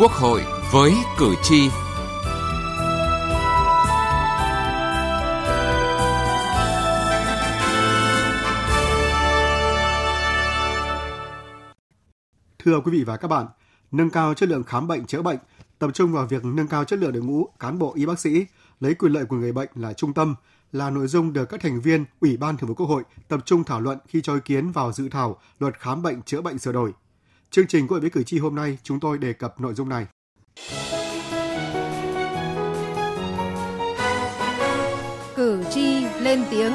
Quốc 0.00 0.12
hội 0.12 0.42
với 0.72 0.92
cử 1.18 1.34
tri. 1.42 1.68
Thưa 12.58 12.80
quý 12.80 12.92
vị 12.92 13.04
và 13.04 13.16
các 13.16 13.28
bạn, 13.28 13.46
nâng 13.90 14.10
cao 14.10 14.34
chất 14.34 14.48
lượng 14.48 14.64
khám 14.64 14.88
bệnh 14.88 15.06
chữa 15.06 15.22
bệnh, 15.22 15.38
tập 15.78 15.90
trung 15.94 16.12
vào 16.12 16.26
việc 16.26 16.44
nâng 16.44 16.68
cao 16.68 16.84
chất 16.84 16.98
lượng 16.98 17.12
đội 17.12 17.22
ngũ 17.22 17.48
cán 17.58 17.78
bộ 17.78 17.92
y 17.94 18.06
bác 18.06 18.18
sĩ, 18.18 18.46
lấy 18.80 18.94
quyền 18.94 19.12
lợi 19.12 19.24
của 19.24 19.36
người 19.36 19.52
bệnh 19.52 19.68
là 19.74 19.92
trung 19.92 20.14
tâm 20.14 20.34
là 20.72 20.90
nội 20.90 21.06
dung 21.06 21.32
được 21.32 21.44
các 21.44 21.60
thành 21.60 21.80
viên 21.80 22.04
Ủy 22.20 22.36
ban 22.36 22.56
Thường 22.56 22.68
vụ 22.68 22.74
Quốc 22.74 22.86
hội 22.86 23.02
tập 23.28 23.40
trung 23.44 23.64
thảo 23.64 23.80
luận 23.80 23.98
khi 24.08 24.20
cho 24.22 24.34
ý 24.34 24.40
kiến 24.44 24.72
vào 24.72 24.92
dự 24.92 25.08
thảo 25.08 25.40
luật 25.58 25.78
khám 25.78 26.02
bệnh 26.02 26.22
chữa 26.22 26.40
bệnh 26.40 26.58
sửa 26.58 26.72
đổi. 26.72 26.92
Chương 27.52 27.66
trình 27.66 27.86
hội 27.88 28.00
với 28.00 28.10
cử 28.10 28.22
tri 28.22 28.38
hôm 28.38 28.54
nay 28.54 28.78
chúng 28.82 29.00
tôi 29.00 29.18
đề 29.18 29.32
cập 29.32 29.60
nội 29.60 29.74
dung 29.74 29.88
này. 29.88 30.06
Cử 35.36 35.64
tri 35.70 36.04
lên 36.20 36.44
tiếng. 36.50 36.72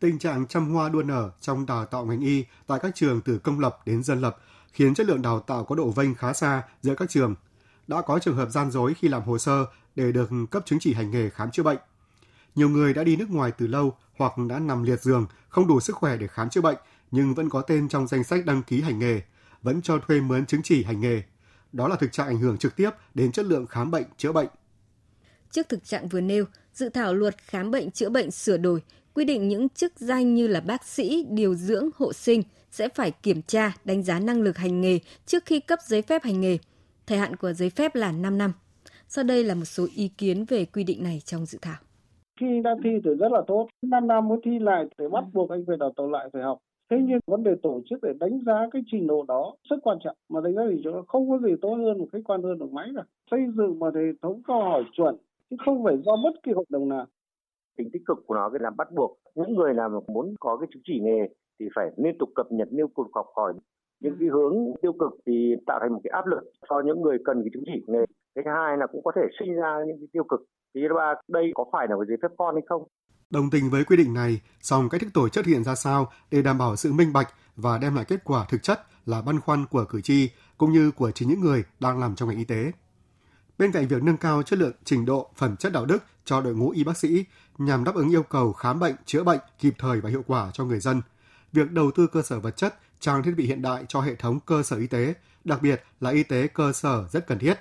Tình 0.00 0.18
trạng 0.18 0.46
trăm 0.46 0.74
hoa 0.74 0.88
đua 0.88 1.02
nở 1.02 1.30
trong 1.40 1.66
đào 1.66 1.84
tạo 1.84 2.04
ngành 2.04 2.20
y 2.20 2.44
tại 2.66 2.78
các 2.82 2.94
trường 2.94 3.20
từ 3.20 3.38
công 3.38 3.60
lập 3.60 3.78
đến 3.86 4.02
dân 4.02 4.20
lập 4.20 4.36
khiến 4.72 4.94
chất 4.94 5.06
lượng 5.06 5.22
đào 5.22 5.40
tạo 5.40 5.64
có 5.64 5.74
độ 5.74 5.90
vênh 5.90 6.14
khá 6.14 6.32
xa 6.32 6.62
giữa 6.82 6.94
các 6.94 7.10
trường. 7.10 7.34
Đã 7.86 8.02
có 8.02 8.18
trường 8.18 8.36
hợp 8.36 8.50
gian 8.50 8.70
dối 8.70 8.94
khi 8.94 9.08
làm 9.08 9.22
hồ 9.22 9.38
sơ 9.38 9.66
để 9.96 10.12
được 10.12 10.30
cấp 10.50 10.62
chứng 10.66 10.78
chỉ 10.78 10.94
hành 10.94 11.10
nghề 11.10 11.30
khám 11.30 11.50
chữa 11.50 11.62
bệnh. 11.62 11.78
Nhiều 12.54 12.68
người 12.68 12.94
đã 12.94 13.04
đi 13.04 13.16
nước 13.16 13.30
ngoài 13.30 13.52
từ 13.58 13.66
lâu 13.66 13.96
hoặc 14.16 14.32
đã 14.48 14.58
nằm 14.58 14.82
liệt 14.82 15.00
giường, 15.00 15.26
không 15.48 15.68
đủ 15.68 15.80
sức 15.80 15.96
khỏe 15.96 16.16
để 16.16 16.26
khám 16.26 16.50
chữa 16.50 16.60
bệnh 16.60 16.76
nhưng 17.10 17.34
vẫn 17.34 17.48
có 17.48 17.60
tên 17.60 17.88
trong 17.88 18.06
danh 18.06 18.24
sách 18.24 18.46
đăng 18.46 18.62
ký 18.62 18.80
hành 18.80 18.98
nghề, 18.98 19.20
vẫn 19.62 19.82
cho 19.82 19.98
thuê 19.98 20.20
mướn 20.20 20.46
chứng 20.46 20.62
chỉ 20.64 20.84
hành 20.84 21.00
nghề. 21.00 21.22
Đó 21.72 21.88
là 21.88 21.96
thực 21.96 22.12
trạng 22.12 22.26
ảnh 22.26 22.38
hưởng 22.38 22.58
trực 22.58 22.76
tiếp 22.76 22.90
đến 23.14 23.32
chất 23.32 23.46
lượng 23.46 23.66
khám 23.66 23.90
bệnh 23.90 24.04
chữa 24.16 24.32
bệnh. 24.32 24.48
Trước 25.50 25.68
thực 25.68 25.84
trạng 25.84 26.08
vừa 26.08 26.20
nêu, 26.20 26.44
dự 26.74 26.88
thảo 26.88 27.14
luật 27.14 27.36
khám 27.38 27.70
bệnh 27.70 27.90
chữa 27.90 28.08
bệnh 28.08 28.30
sửa 28.30 28.56
đổi 28.56 28.82
quy 29.14 29.24
định 29.24 29.48
những 29.48 29.68
chức 29.68 29.92
danh 29.96 30.34
như 30.34 30.46
là 30.46 30.60
bác 30.60 30.84
sĩ, 30.84 31.26
điều 31.30 31.54
dưỡng, 31.54 31.88
hộ 31.96 32.12
sinh 32.12 32.42
sẽ 32.70 32.88
phải 32.94 33.10
kiểm 33.10 33.42
tra, 33.42 33.72
đánh 33.84 34.02
giá 34.02 34.18
năng 34.18 34.42
lực 34.42 34.56
hành 34.56 34.80
nghề 34.80 34.98
trước 35.26 35.46
khi 35.46 35.60
cấp 35.60 35.78
giấy 35.86 36.02
phép 36.02 36.24
hành 36.24 36.40
nghề. 36.40 36.58
Thời 37.06 37.18
hạn 37.18 37.36
của 37.36 37.52
giấy 37.52 37.70
phép 37.70 37.94
là 37.94 38.12
5 38.12 38.38
năm. 38.38 38.52
Sau 39.08 39.24
đây 39.24 39.44
là 39.44 39.54
một 39.54 39.64
số 39.64 39.88
ý 39.94 40.08
kiến 40.08 40.44
về 40.44 40.64
quy 40.64 40.84
định 40.84 41.02
này 41.02 41.22
trong 41.24 41.46
dự 41.46 41.58
thảo. 41.62 41.76
Khi 42.40 42.60
đã 42.64 42.76
thi 42.84 42.90
thì 43.04 43.10
rất 43.20 43.32
là 43.32 43.42
tốt. 43.46 43.68
5 43.82 44.06
năm 44.06 44.28
muốn 44.28 44.40
thi 44.44 44.58
lại 44.58 44.86
thì 44.98 45.04
bắt 45.12 45.24
buộc 45.32 45.50
anh 45.50 45.64
phải 45.66 45.76
đào 45.76 45.92
tạo 45.96 46.10
lại, 46.10 46.28
phải 46.32 46.42
học. 46.42 46.58
Thế 46.90 46.96
nhưng 47.00 47.20
vấn 47.26 47.42
đề 47.42 47.54
tổ 47.62 47.80
chức 47.90 47.98
để 48.02 48.12
đánh 48.20 48.40
giá 48.46 48.68
cái 48.70 48.82
trình 48.86 49.06
độ 49.06 49.24
đó 49.28 49.54
rất 49.70 49.76
quan 49.82 49.98
trọng. 50.04 50.16
Mà 50.28 50.40
đánh 50.40 50.54
giá 50.54 50.62
thì 50.70 50.80
chỗ 50.84 51.02
không 51.08 51.30
có 51.30 51.38
gì 51.38 51.54
tốt 51.62 51.74
hơn 51.74 51.98
một 51.98 52.06
khách 52.12 52.24
quan 52.24 52.42
hơn 52.42 52.58
được 52.58 52.72
máy 52.72 52.90
cả. 52.96 53.02
Xây 53.30 53.40
dựng 53.56 53.78
một 53.78 53.94
hệ 53.94 54.12
thống 54.22 54.42
câu 54.46 54.62
hỏi 54.62 54.84
chuẩn, 54.92 55.16
chứ 55.50 55.56
không 55.64 55.84
phải 55.84 55.96
do 56.04 56.12
bất 56.24 56.42
kỳ 56.42 56.52
hội 56.52 56.64
đồng 56.68 56.88
nào 56.88 57.06
tính 57.76 57.90
tích 57.92 58.02
cực 58.06 58.18
của 58.26 58.34
nó 58.34 58.50
là 58.60 58.70
bắt 58.70 58.88
buộc 58.92 59.18
những 59.34 59.54
người 59.54 59.74
nào 59.74 59.88
mà 59.88 59.98
muốn 60.08 60.34
có 60.40 60.56
cái 60.56 60.68
chứng 60.72 60.82
chỉ 60.84 61.00
nghề 61.00 61.28
thì 61.60 61.68
phải 61.74 61.90
liên 61.96 62.18
tục 62.18 62.28
cập 62.34 62.46
nhật 62.52 62.68
liên 62.70 62.86
tục 62.96 63.06
học 63.14 63.26
hỏi 63.36 63.52
những 64.00 64.16
cái 64.20 64.28
hướng 64.28 64.54
tiêu 64.82 64.92
cực 64.92 65.12
thì 65.26 65.54
tạo 65.66 65.78
thành 65.82 65.92
một 65.92 66.00
cái 66.04 66.10
áp 66.10 66.26
lực 66.26 66.40
cho 66.70 66.82
những 66.84 67.02
người 67.02 67.18
cần 67.24 67.42
cái 67.42 67.50
chứng 67.54 67.62
chỉ 67.66 67.84
nghề 67.86 68.04
cái 68.34 68.44
thứ 68.44 68.50
hai 68.50 68.76
là 68.76 68.86
cũng 68.86 69.02
có 69.04 69.12
thể 69.16 69.22
sinh 69.38 69.54
ra 69.54 69.84
những 69.86 69.98
cái 69.98 70.08
tiêu 70.12 70.24
cực 70.24 70.44
thì 70.74 70.80
thứ 70.88 70.94
đây 71.28 71.52
có 71.54 71.64
phải 71.72 71.86
là 71.88 71.96
một 71.96 72.04
giấy 72.08 72.16
phép 72.22 72.28
con 72.38 72.54
hay 72.54 72.62
không 72.68 72.88
Đồng 73.30 73.50
tình 73.50 73.70
với 73.70 73.84
quy 73.84 73.96
định 73.96 74.14
này, 74.14 74.40
song 74.60 74.88
cách 74.88 75.00
thức 75.00 75.08
tổ 75.14 75.28
chức 75.28 75.46
hiện 75.46 75.64
ra 75.64 75.74
sao 75.74 76.12
để 76.30 76.42
đảm 76.42 76.58
bảo 76.58 76.76
sự 76.76 76.92
minh 76.92 77.12
bạch 77.12 77.34
và 77.56 77.78
đem 77.78 77.94
lại 77.94 78.04
kết 78.04 78.24
quả 78.24 78.44
thực 78.48 78.62
chất 78.62 78.86
là 79.06 79.22
băn 79.22 79.40
khoăn 79.40 79.66
của 79.66 79.84
cử 79.84 80.00
tri 80.00 80.30
cũng 80.58 80.72
như 80.72 80.90
của 80.90 81.10
chính 81.10 81.28
những 81.28 81.40
người 81.40 81.64
đang 81.80 82.00
làm 82.00 82.16
trong 82.16 82.28
ngành 82.28 82.38
y 82.38 82.44
tế. 82.44 82.72
Bên 83.58 83.72
cạnh 83.72 83.88
việc 83.88 84.02
nâng 84.02 84.16
cao 84.16 84.42
chất 84.42 84.58
lượng, 84.58 84.72
trình 84.84 85.04
độ, 85.04 85.30
phẩm 85.36 85.56
chất 85.56 85.72
đạo 85.72 85.86
đức 85.86 86.02
cho 86.24 86.40
đội 86.40 86.54
ngũ 86.54 86.70
y 86.70 86.84
bác 86.84 86.96
sĩ 86.96 87.24
nhằm 87.58 87.84
đáp 87.84 87.94
ứng 87.94 88.10
yêu 88.10 88.22
cầu 88.22 88.52
khám 88.52 88.80
bệnh, 88.80 88.94
chữa 89.04 89.24
bệnh 89.24 89.40
kịp 89.58 89.74
thời 89.78 90.00
và 90.00 90.10
hiệu 90.10 90.22
quả 90.26 90.50
cho 90.52 90.64
người 90.64 90.80
dân, 90.80 91.02
việc 91.52 91.70
đầu 91.70 91.90
tư 91.90 92.06
cơ 92.06 92.22
sở 92.22 92.40
vật 92.40 92.56
chất, 92.56 92.74
trang 93.00 93.22
thiết 93.22 93.34
bị 93.36 93.46
hiện 93.46 93.62
đại 93.62 93.84
cho 93.88 94.00
hệ 94.00 94.14
thống 94.14 94.40
cơ 94.46 94.62
sở 94.62 94.76
y 94.76 94.86
tế, 94.86 95.14
đặc 95.44 95.62
biệt 95.62 95.82
là 96.00 96.10
y 96.10 96.22
tế 96.22 96.46
cơ 96.46 96.72
sở 96.72 97.08
rất 97.10 97.26
cần 97.26 97.38
thiết. 97.38 97.54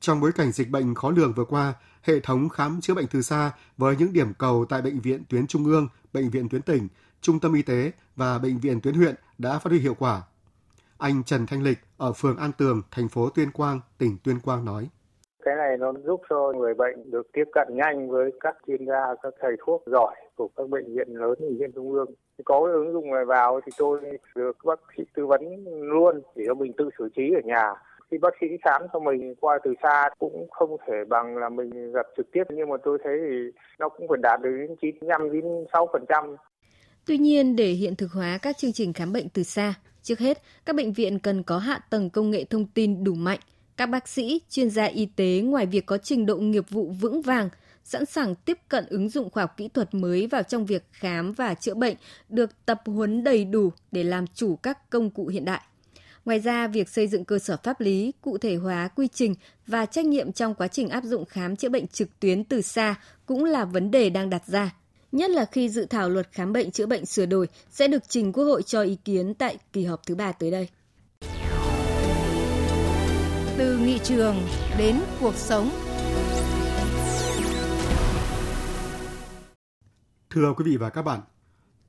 Trong 0.00 0.20
bối 0.20 0.30
cảnh 0.34 0.52
dịch 0.52 0.70
bệnh 0.70 0.94
khó 0.94 1.10
lường 1.10 1.32
vừa 1.36 1.44
qua, 1.44 1.74
hệ 2.02 2.20
thống 2.20 2.48
khám 2.48 2.80
chữa 2.80 2.94
bệnh 2.94 3.06
từ 3.12 3.22
xa 3.22 3.52
với 3.76 3.96
những 3.98 4.12
điểm 4.12 4.32
cầu 4.38 4.64
tại 4.68 4.82
bệnh 4.82 5.00
viện 5.00 5.22
tuyến 5.28 5.46
trung 5.46 5.64
ương, 5.64 5.88
bệnh 6.12 6.30
viện 6.30 6.48
tuyến 6.48 6.62
tỉnh, 6.62 6.88
trung 7.20 7.40
tâm 7.40 7.54
y 7.54 7.62
tế 7.62 7.92
và 8.16 8.38
bệnh 8.38 8.58
viện 8.58 8.80
tuyến 8.80 8.94
huyện 8.94 9.14
đã 9.38 9.58
phát 9.58 9.70
huy 9.70 9.78
hiệu 9.78 9.94
quả. 9.98 10.22
Anh 10.98 11.22
Trần 11.26 11.46
Thanh 11.46 11.62
Lịch 11.62 11.78
ở 11.96 12.12
phường 12.12 12.36
An 12.36 12.50
Tường, 12.58 12.82
thành 12.90 13.08
phố 13.08 13.30
Tuyên 13.30 13.50
Quang, 13.50 13.80
tỉnh 13.98 14.16
Tuyên 14.24 14.40
Quang 14.40 14.64
nói. 14.64 14.88
Cái 15.42 15.54
này 15.56 15.76
nó 15.78 15.92
giúp 16.04 16.20
cho 16.30 16.52
người 16.56 16.74
bệnh 16.74 17.10
được 17.10 17.26
tiếp 17.32 17.44
cận 17.52 17.68
nhanh 17.70 18.10
với 18.10 18.30
các 18.40 18.56
chuyên 18.66 18.86
gia, 18.86 19.14
các 19.22 19.34
thầy 19.40 19.52
thuốc 19.66 19.82
giỏi 19.86 20.14
của 20.34 20.48
các 20.56 20.68
bệnh 20.68 20.94
viện 20.94 21.08
lớn, 21.08 21.34
bệnh 21.40 21.58
viện 21.58 21.70
trung 21.74 21.92
ương. 21.92 22.10
Có 22.44 22.64
cái 22.64 22.74
ứng 22.74 22.92
dụng 22.92 23.10
này 23.10 23.24
vào 23.24 23.60
thì 23.66 23.72
tôi 23.78 24.00
được 24.34 24.56
bác 24.64 24.80
sĩ 24.96 25.02
tư 25.14 25.26
vấn 25.26 25.40
luôn 25.80 26.20
để 26.36 26.44
cho 26.46 26.54
mình 26.54 26.72
tự 26.78 26.90
xử 26.98 27.08
trí 27.16 27.22
ở 27.34 27.40
nhà. 27.44 27.74
Khi 28.10 28.18
bác 28.18 28.34
sĩ 28.40 28.46
khám 28.64 28.82
cho 28.92 28.98
mình 28.98 29.34
qua 29.40 29.58
từ 29.64 29.74
xa 29.82 30.08
cũng 30.18 30.46
không 30.50 30.76
thể 30.86 30.94
bằng 31.08 31.36
là 31.36 31.48
mình 31.48 31.92
gặp 31.92 32.06
trực 32.16 32.26
tiếp 32.32 32.44
nhưng 32.50 32.68
mà 32.68 32.76
tôi 32.84 32.98
thấy 33.04 33.18
thì 33.30 33.36
nó 33.78 33.88
cũng 33.88 34.08
phải 34.08 34.18
đạt 34.22 34.40
được 34.42 34.50
đến 34.60 34.76
95 34.80 35.32
đến 35.32 35.44
6%. 35.72 36.36
Tuy 37.06 37.18
nhiên, 37.18 37.56
để 37.56 37.66
hiện 37.66 37.96
thực 37.96 38.12
hóa 38.12 38.38
các 38.42 38.56
chương 38.56 38.72
trình 38.72 38.92
khám 38.92 39.12
bệnh 39.12 39.28
từ 39.28 39.42
xa, 39.42 39.74
trước 40.02 40.18
hết, 40.18 40.38
các 40.64 40.76
bệnh 40.76 40.92
viện 40.92 41.18
cần 41.18 41.42
có 41.42 41.58
hạ 41.58 41.80
tầng 41.90 42.10
công 42.10 42.30
nghệ 42.30 42.44
thông 42.44 42.66
tin 42.74 43.04
đủ 43.04 43.14
mạnh– 43.14 43.38
các 43.80 43.86
bác 43.86 44.08
sĩ, 44.08 44.40
chuyên 44.50 44.70
gia 44.70 44.84
y 44.84 45.06
tế 45.06 45.40
ngoài 45.44 45.66
việc 45.66 45.86
có 45.86 45.98
trình 45.98 46.26
độ 46.26 46.36
nghiệp 46.36 46.70
vụ 46.70 46.94
vững 47.00 47.22
vàng, 47.22 47.48
sẵn 47.84 48.06
sàng 48.06 48.34
tiếp 48.34 48.58
cận 48.68 48.86
ứng 48.88 49.08
dụng 49.08 49.30
khoa 49.30 49.42
học 49.42 49.56
kỹ 49.56 49.68
thuật 49.68 49.94
mới 49.94 50.26
vào 50.26 50.42
trong 50.42 50.66
việc 50.66 50.84
khám 50.92 51.32
và 51.32 51.54
chữa 51.54 51.74
bệnh, 51.74 51.96
được 52.28 52.50
tập 52.66 52.82
huấn 52.86 53.24
đầy 53.24 53.44
đủ 53.44 53.70
để 53.92 54.04
làm 54.04 54.26
chủ 54.26 54.56
các 54.56 54.90
công 54.90 55.10
cụ 55.10 55.26
hiện 55.26 55.44
đại. 55.44 55.60
Ngoài 56.24 56.38
ra, 56.38 56.68
việc 56.68 56.88
xây 56.88 57.08
dựng 57.08 57.24
cơ 57.24 57.38
sở 57.38 57.56
pháp 57.62 57.80
lý, 57.80 58.12
cụ 58.20 58.38
thể 58.38 58.56
hóa 58.56 58.88
quy 58.88 59.08
trình 59.08 59.34
và 59.66 59.86
trách 59.86 60.04
nhiệm 60.04 60.32
trong 60.32 60.54
quá 60.54 60.68
trình 60.68 60.88
áp 60.88 61.04
dụng 61.04 61.24
khám 61.24 61.56
chữa 61.56 61.68
bệnh 61.68 61.86
trực 61.86 62.20
tuyến 62.20 62.44
từ 62.44 62.62
xa 62.62 62.94
cũng 63.26 63.44
là 63.44 63.64
vấn 63.64 63.90
đề 63.90 64.10
đang 64.10 64.30
đặt 64.30 64.42
ra. 64.46 64.74
Nhất 65.12 65.30
là 65.30 65.44
khi 65.44 65.68
dự 65.68 65.86
thảo 65.90 66.08
luật 66.08 66.28
khám 66.32 66.52
bệnh 66.52 66.70
chữa 66.70 66.86
bệnh 66.86 67.06
sửa 67.06 67.26
đổi 67.26 67.48
sẽ 67.70 67.88
được 67.88 68.02
trình 68.08 68.32
Quốc 68.32 68.44
hội 68.44 68.62
cho 68.62 68.82
ý 68.82 68.96
kiến 69.04 69.34
tại 69.34 69.58
kỳ 69.72 69.84
họp 69.84 70.06
thứ 70.06 70.14
ba 70.14 70.32
tới 70.32 70.50
đây 70.50 70.68
từ 73.60 73.78
nghị 73.78 73.98
trường 73.98 74.36
đến 74.78 74.96
cuộc 75.20 75.34
sống. 75.34 75.70
Thưa 80.30 80.54
quý 80.56 80.64
vị 80.64 80.76
và 80.76 80.90
các 80.90 81.02
bạn, 81.02 81.20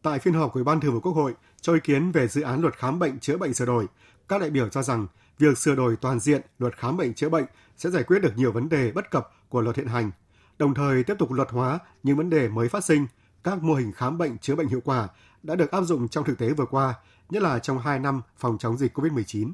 tại 0.01 0.19
phiên 0.19 0.33
họp 0.33 0.53
của 0.53 0.63
ban 0.63 0.79
Thường 0.79 0.93
vụ 0.93 0.99
Quốc 0.99 1.11
hội 1.11 1.33
cho 1.61 1.73
ý 1.73 1.79
kiến 1.83 2.11
về 2.11 2.27
dự 2.27 2.41
án 2.41 2.61
luật 2.61 2.77
khám 2.77 2.99
bệnh 2.99 3.19
chữa 3.19 3.37
bệnh 3.37 3.53
sửa 3.53 3.65
đổi, 3.65 3.85
các 4.31 4.41
đại 4.41 4.49
biểu 4.49 4.69
cho 4.69 4.83
rằng 4.83 5.07
việc 5.39 5.57
sửa 5.57 5.75
đổi 5.75 5.95
toàn 5.95 6.19
diện 6.19 6.41
luật 6.59 6.77
khám 6.77 6.97
bệnh 6.97 7.13
chữa 7.13 7.29
bệnh 7.29 7.45
sẽ 7.77 7.89
giải 7.89 8.03
quyết 8.03 8.19
được 8.19 8.37
nhiều 8.37 8.51
vấn 8.51 8.69
đề 8.69 8.91
bất 8.91 9.11
cập 9.11 9.31
của 9.49 9.61
luật 9.61 9.77
hiện 9.77 9.87
hành, 9.87 10.11
đồng 10.59 10.73
thời 10.73 11.03
tiếp 11.03 11.13
tục 11.19 11.31
luật 11.31 11.49
hóa 11.51 11.79
những 12.03 12.17
vấn 12.17 12.29
đề 12.29 12.47
mới 12.47 12.69
phát 12.69 12.83
sinh, 12.83 13.07
các 13.43 13.63
mô 13.63 13.73
hình 13.73 13.91
khám 13.91 14.17
bệnh 14.17 14.37
chữa 14.37 14.55
bệnh 14.55 14.67
hiệu 14.67 14.81
quả 14.85 15.07
đã 15.43 15.55
được 15.55 15.71
áp 15.71 15.81
dụng 15.81 16.07
trong 16.07 16.25
thực 16.25 16.37
tế 16.37 16.49
vừa 16.49 16.65
qua, 16.65 16.93
nhất 17.29 17.43
là 17.43 17.59
trong 17.59 17.79
2 17.79 17.99
năm 17.99 18.21
phòng 18.37 18.57
chống 18.57 18.77
dịch 18.77 18.97
COVID-19 18.97 19.51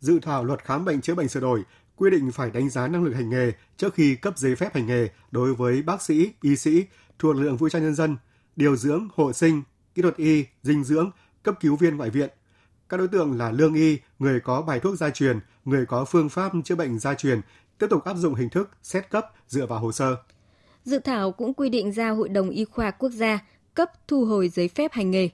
dự 0.00 0.18
thảo 0.22 0.44
luật 0.44 0.64
khám 0.64 0.84
bệnh 0.84 1.00
chữa 1.00 1.14
bệnh 1.14 1.28
sửa 1.28 1.40
đổi 1.40 1.62
quy 1.96 2.10
định 2.10 2.32
phải 2.32 2.50
đánh 2.50 2.70
giá 2.70 2.88
năng 2.88 3.04
lực 3.04 3.12
hành 3.12 3.30
nghề 3.30 3.52
trước 3.76 3.94
khi 3.94 4.16
cấp 4.16 4.38
giấy 4.38 4.56
phép 4.56 4.74
hành 4.74 4.86
nghề 4.86 5.08
đối 5.30 5.54
với 5.54 5.82
bác 5.82 6.02
sĩ, 6.02 6.32
y 6.42 6.56
sĩ 6.56 6.84
thuộc 7.18 7.36
lực 7.36 7.42
lượng 7.42 7.56
vũ 7.56 7.68
trang 7.68 7.82
nhân 7.82 7.94
dân, 7.94 8.16
điều 8.56 8.76
dưỡng, 8.76 9.08
hộ 9.14 9.32
sinh, 9.32 9.62
kỹ 9.94 10.02
thuật 10.02 10.16
y, 10.16 10.44
dinh 10.62 10.84
dưỡng, 10.84 11.10
cấp 11.42 11.54
cứu 11.60 11.76
viên 11.76 11.96
ngoại 11.96 12.10
viện. 12.10 12.30
Các 12.88 12.96
đối 12.96 13.08
tượng 13.08 13.38
là 13.38 13.50
lương 13.50 13.74
y, 13.74 13.98
người 14.18 14.40
có 14.40 14.62
bài 14.62 14.80
thuốc 14.80 14.96
gia 14.96 15.10
truyền, 15.10 15.38
người 15.64 15.86
có 15.86 16.04
phương 16.04 16.28
pháp 16.28 16.52
chữa 16.64 16.74
bệnh 16.74 16.98
gia 16.98 17.14
truyền 17.14 17.40
tiếp 17.78 17.86
tục 17.90 18.04
áp 18.04 18.14
dụng 18.16 18.34
hình 18.34 18.48
thức 18.48 18.70
xét 18.82 19.10
cấp 19.10 19.26
dựa 19.48 19.66
vào 19.66 19.80
hồ 19.80 19.92
sơ. 19.92 20.16
Dự 20.84 20.98
thảo 20.98 21.32
cũng 21.32 21.54
quy 21.54 21.68
định 21.68 21.92
ra 21.92 22.10
Hội 22.10 22.28
đồng 22.28 22.50
Y 22.50 22.64
khoa 22.64 22.90
Quốc 22.90 23.10
gia 23.10 23.38
cấp 23.74 23.92
thu 24.08 24.24
hồi 24.24 24.48
giấy 24.48 24.68
phép 24.68 24.92
hành 24.92 25.10
nghề. 25.10 25.28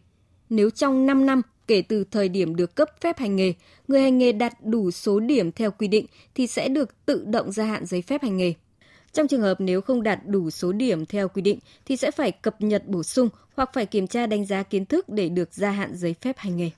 Nếu 0.51 0.71
trong 0.71 1.07
5 1.07 1.27
năm 1.27 1.43
kể 1.67 1.83
từ 1.83 2.05
thời 2.05 2.29
điểm 2.29 2.57
được 2.57 2.75
cấp 2.75 2.89
phép 3.01 3.19
hành 3.19 3.37
nghề, 3.37 3.53
người 3.89 4.01
hành 4.01 4.19
nghề 4.19 4.33
đạt 4.33 4.53
đủ 4.63 4.91
số 4.91 5.21
điểm 5.21 5.53
theo 5.53 5.71
quy 5.71 5.89
định 5.89 6.07
thì 6.35 6.47
sẽ 6.47 6.69
được 6.69 7.07
tự 7.07 7.25
động 7.27 7.53
gia 7.53 7.65
hạn 7.65 7.87
giấy 7.87 8.03
phép 8.03 8.23
hành 8.23 8.37
nghề. 8.37 8.55
Trong 9.13 9.29
trường 9.29 9.41
hợp 9.41 9.61
nếu 9.61 9.81
không 9.81 10.03
đạt 10.03 10.19
đủ 10.27 10.51
số 10.51 10.73
điểm 10.73 11.07
theo 11.07 11.29
quy 11.29 11.43
định 11.43 11.59
thì 11.85 11.97
sẽ 11.97 12.11
phải 12.11 12.33
cập 12.33 12.61
nhật 12.61 12.87
bổ 12.87 13.03
sung 13.03 13.29
hoặc 13.55 13.71
phải 13.73 13.87
kiểm 13.87 14.07
tra 14.07 14.27
đánh 14.27 14.45
giá 14.45 14.63
kiến 14.63 14.87
thức 14.87 15.09
để 15.09 15.29
được 15.29 15.55
gia 15.55 15.71
hạn 15.71 15.97
giấy 15.97 16.15
phép 16.21 16.39
hành 16.39 16.57
nghề. 16.57 16.71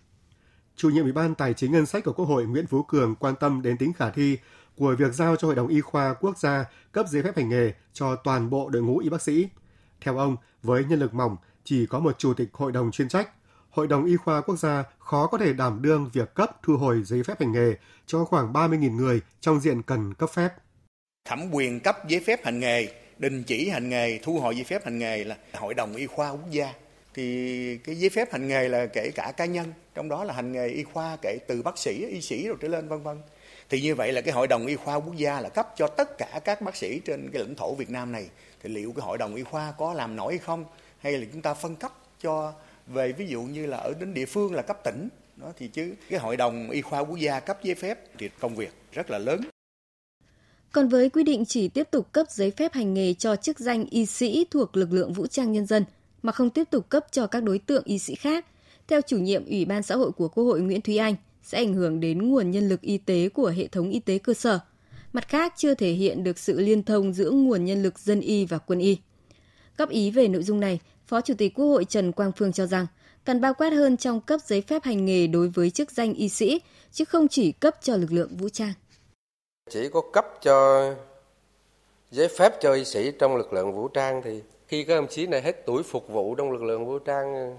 Chủ 0.76 0.90
nhiệm 0.90 1.02
Ủy 1.02 1.12
ban 1.12 1.34
Tài 1.34 1.54
chính 1.54 1.72
Ngân 1.72 1.86
sách 1.86 2.04
của 2.04 2.12
Quốc 2.12 2.24
hội 2.24 2.46
Nguyễn 2.46 2.66
Phú 2.66 2.82
Cường 2.82 3.14
quan 3.14 3.34
tâm 3.40 3.62
đến 3.62 3.76
tính 3.76 3.92
khả 3.92 4.10
thi 4.10 4.38
của 4.76 4.94
việc 4.98 5.12
giao 5.12 5.36
cho 5.36 5.46
Hội 5.46 5.54
đồng 5.54 5.68
Y 5.68 5.80
khoa 5.80 6.14
Quốc 6.14 6.38
gia 6.38 6.64
cấp 6.92 7.06
giấy 7.08 7.22
phép 7.22 7.36
hành 7.36 7.48
nghề 7.48 7.72
cho 7.92 8.16
toàn 8.16 8.50
bộ 8.50 8.68
đội 8.68 8.82
ngũ 8.82 8.98
y 8.98 9.08
bác 9.08 9.22
sĩ. 9.22 9.48
Theo 10.00 10.18
ông, 10.18 10.36
với 10.62 10.84
nhân 10.84 10.98
lực 10.98 11.14
mỏng, 11.14 11.36
chỉ 11.64 11.86
có 11.86 11.98
một 11.98 12.18
chủ 12.18 12.34
tịch 12.34 12.48
hội 12.52 12.72
đồng 12.72 12.90
chuyên 12.90 13.08
trách, 13.08 13.30
Hội 13.70 13.86
đồng 13.86 14.04
Y 14.04 14.16
khoa 14.16 14.40
Quốc 14.40 14.56
gia 14.56 14.84
khó 14.98 15.26
có 15.26 15.38
thể 15.38 15.52
đảm 15.52 15.82
đương 15.82 16.10
việc 16.12 16.34
cấp 16.34 16.50
thu 16.62 16.76
hồi 16.76 17.02
giấy 17.04 17.22
phép 17.22 17.40
hành 17.40 17.52
nghề 17.52 17.74
cho 18.06 18.24
khoảng 18.24 18.52
30.000 18.52 18.96
người 18.96 19.20
trong 19.40 19.60
diện 19.60 19.82
cần 19.82 20.14
cấp 20.14 20.30
phép. 20.30 20.48
Thẩm 21.24 21.50
quyền 21.54 21.80
cấp 21.80 21.96
giấy 22.08 22.20
phép 22.26 22.44
hành 22.44 22.60
nghề, 22.60 22.88
đình 23.18 23.42
chỉ 23.42 23.68
hành 23.68 23.88
nghề, 23.88 24.18
thu 24.22 24.40
hồi 24.40 24.54
giấy 24.54 24.64
phép 24.64 24.84
hành 24.84 24.98
nghề 24.98 25.24
là 25.24 25.36
Hội 25.52 25.74
đồng 25.74 25.94
Y 25.94 26.06
khoa 26.06 26.30
Quốc 26.30 26.50
gia. 26.50 26.72
Thì 27.16 27.78
cái 27.84 27.94
giấy 27.98 28.10
phép 28.10 28.32
hành 28.32 28.48
nghề 28.48 28.68
là 28.68 28.86
kể 28.86 29.10
cả 29.14 29.32
cá 29.36 29.44
nhân, 29.44 29.72
trong 29.94 30.08
đó 30.08 30.24
là 30.24 30.34
hành 30.34 30.52
nghề 30.52 30.68
y 30.68 30.82
khoa 30.82 31.16
kể 31.22 31.38
từ 31.48 31.62
bác 31.62 31.78
sĩ, 31.78 32.06
y 32.06 32.20
sĩ 32.20 32.48
rồi 32.48 32.56
trở 32.60 32.68
lên 32.68 32.88
vân 32.88 33.02
vân. 33.02 33.18
Thì 33.68 33.80
như 33.80 33.94
vậy 33.94 34.12
là 34.12 34.20
cái 34.20 34.34
Hội 34.34 34.46
đồng 34.46 34.66
Y 34.66 34.76
khoa 34.76 34.94
Quốc 34.94 35.16
gia 35.16 35.40
là 35.40 35.48
cấp 35.48 35.68
cho 35.76 35.86
tất 35.86 36.18
cả 36.18 36.40
các 36.44 36.62
bác 36.62 36.76
sĩ 36.76 37.00
trên 37.04 37.30
cái 37.32 37.42
lãnh 37.42 37.54
thổ 37.54 37.74
Việt 37.74 37.90
Nam 37.90 38.12
này. 38.12 38.26
Thì 38.62 38.68
liệu 38.68 38.92
cái 38.96 39.06
Hội 39.06 39.18
đồng 39.18 39.34
Y 39.34 39.42
khoa 39.42 39.72
có 39.78 39.94
làm 39.94 40.16
nổi 40.16 40.32
hay 40.32 40.38
không? 40.38 40.64
Hay 40.98 41.12
là 41.12 41.26
chúng 41.32 41.42
ta 41.42 41.54
phân 41.54 41.76
cấp 41.76 41.92
cho 42.20 42.52
về 42.86 43.12
ví 43.12 43.26
dụ 43.26 43.42
như 43.42 43.66
là 43.66 43.76
ở 43.76 43.92
đến 44.00 44.14
địa 44.14 44.26
phương 44.26 44.54
là 44.54 44.62
cấp 44.62 44.78
tỉnh 44.84 45.08
đó 45.36 45.52
thì 45.58 45.68
chứ 45.68 45.94
cái 46.10 46.20
hội 46.20 46.36
đồng 46.36 46.70
y 46.70 46.82
khoa 46.82 47.00
quốc 47.00 47.16
gia 47.16 47.40
cấp 47.40 47.58
giấy 47.62 47.74
phép 47.74 47.98
thì 48.18 48.28
công 48.40 48.56
việc 48.56 48.72
rất 48.92 49.10
là 49.10 49.18
lớn 49.18 49.40
còn 50.72 50.88
với 50.88 51.10
quy 51.10 51.24
định 51.24 51.44
chỉ 51.44 51.68
tiếp 51.68 51.88
tục 51.90 52.12
cấp 52.12 52.26
giấy 52.30 52.50
phép 52.50 52.72
hành 52.72 52.94
nghề 52.94 53.14
cho 53.14 53.36
chức 53.36 53.58
danh 53.58 53.86
y 53.90 54.06
sĩ 54.06 54.46
thuộc 54.50 54.76
lực 54.76 54.92
lượng 54.92 55.12
vũ 55.12 55.26
trang 55.26 55.52
nhân 55.52 55.66
dân 55.66 55.84
mà 56.26 56.32
không 56.32 56.50
tiếp 56.50 56.64
tục 56.70 56.88
cấp 56.88 57.06
cho 57.12 57.26
các 57.26 57.42
đối 57.42 57.58
tượng 57.58 57.82
y 57.84 57.98
sĩ 57.98 58.14
khác, 58.14 58.46
theo 58.88 59.00
chủ 59.00 59.18
nhiệm 59.18 59.46
Ủy 59.46 59.64
ban 59.64 59.82
xã 59.82 59.96
hội 59.96 60.12
của 60.12 60.28
Quốc 60.28 60.44
hội 60.44 60.60
Nguyễn 60.60 60.80
Thúy 60.80 60.96
Anh, 60.96 61.14
sẽ 61.42 61.58
ảnh 61.58 61.74
hưởng 61.74 62.00
đến 62.00 62.30
nguồn 62.30 62.50
nhân 62.50 62.68
lực 62.68 62.80
y 62.80 62.98
tế 62.98 63.28
của 63.28 63.48
hệ 63.56 63.66
thống 63.66 63.90
y 63.90 64.00
tế 64.00 64.18
cơ 64.18 64.34
sở. 64.34 64.58
Mặt 65.12 65.28
khác, 65.28 65.54
chưa 65.56 65.74
thể 65.74 65.92
hiện 65.92 66.24
được 66.24 66.38
sự 66.38 66.60
liên 66.60 66.82
thông 66.82 67.12
giữa 67.12 67.30
nguồn 67.30 67.64
nhân 67.64 67.82
lực 67.82 67.98
dân 67.98 68.20
y 68.20 68.44
và 68.44 68.58
quân 68.58 68.78
y. 68.78 68.98
Góp 69.76 69.88
ý 69.88 70.10
về 70.10 70.28
nội 70.28 70.42
dung 70.42 70.60
này, 70.60 70.80
Phó 71.06 71.20
Chủ 71.20 71.34
tịch 71.38 71.54
Quốc 71.54 71.66
hội 71.66 71.84
Trần 71.84 72.12
Quang 72.12 72.32
Phương 72.36 72.52
cho 72.52 72.66
rằng 72.66 72.86
cần 73.24 73.40
bao 73.40 73.54
quát 73.54 73.70
hơn 73.70 73.96
trong 73.96 74.20
cấp 74.20 74.40
giấy 74.46 74.60
phép 74.60 74.84
hành 74.84 75.06
nghề 75.06 75.26
đối 75.26 75.48
với 75.48 75.70
chức 75.70 75.90
danh 75.90 76.14
y 76.14 76.28
sĩ, 76.28 76.60
chứ 76.92 77.04
không 77.04 77.28
chỉ 77.28 77.52
cấp 77.52 77.74
cho 77.82 77.96
lực 77.96 78.12
lượng 78.12 78.36
vũ 78.36 78.48
trang. 78.48 78.72
Chỉ 79.70 79.88
có 79.92 80.02
cấp 80.12 80.26
cho 80.42 80.94
giấy 82.10 82.28
phép 82.28 82.52
cho 82.60 82.72
y 82.72 82.84
sĩ 82.84 83.10
trong 83.18 83.36
lực 83.36 83.52
lượng 83.52 83.72
vũ 83.72 83.88
trang 83.88 84.22
thì 84.24 84.40
khi 84.68 84.84
các 84.84 84.94
đồng 84.94 85.06
chí 85.06 85.26
này 85.26 85.42
hết 85.42 85.66
tuổi 85.66 85.82
phục 85.82 86.08
vụ 86.08 86.34
trong 86.34 86.50
lực 86.50 86.62
lượng 86.62 86.86
vũ 86.86 86.98
trang 86.98 87.34
ờ, 87.34 87.50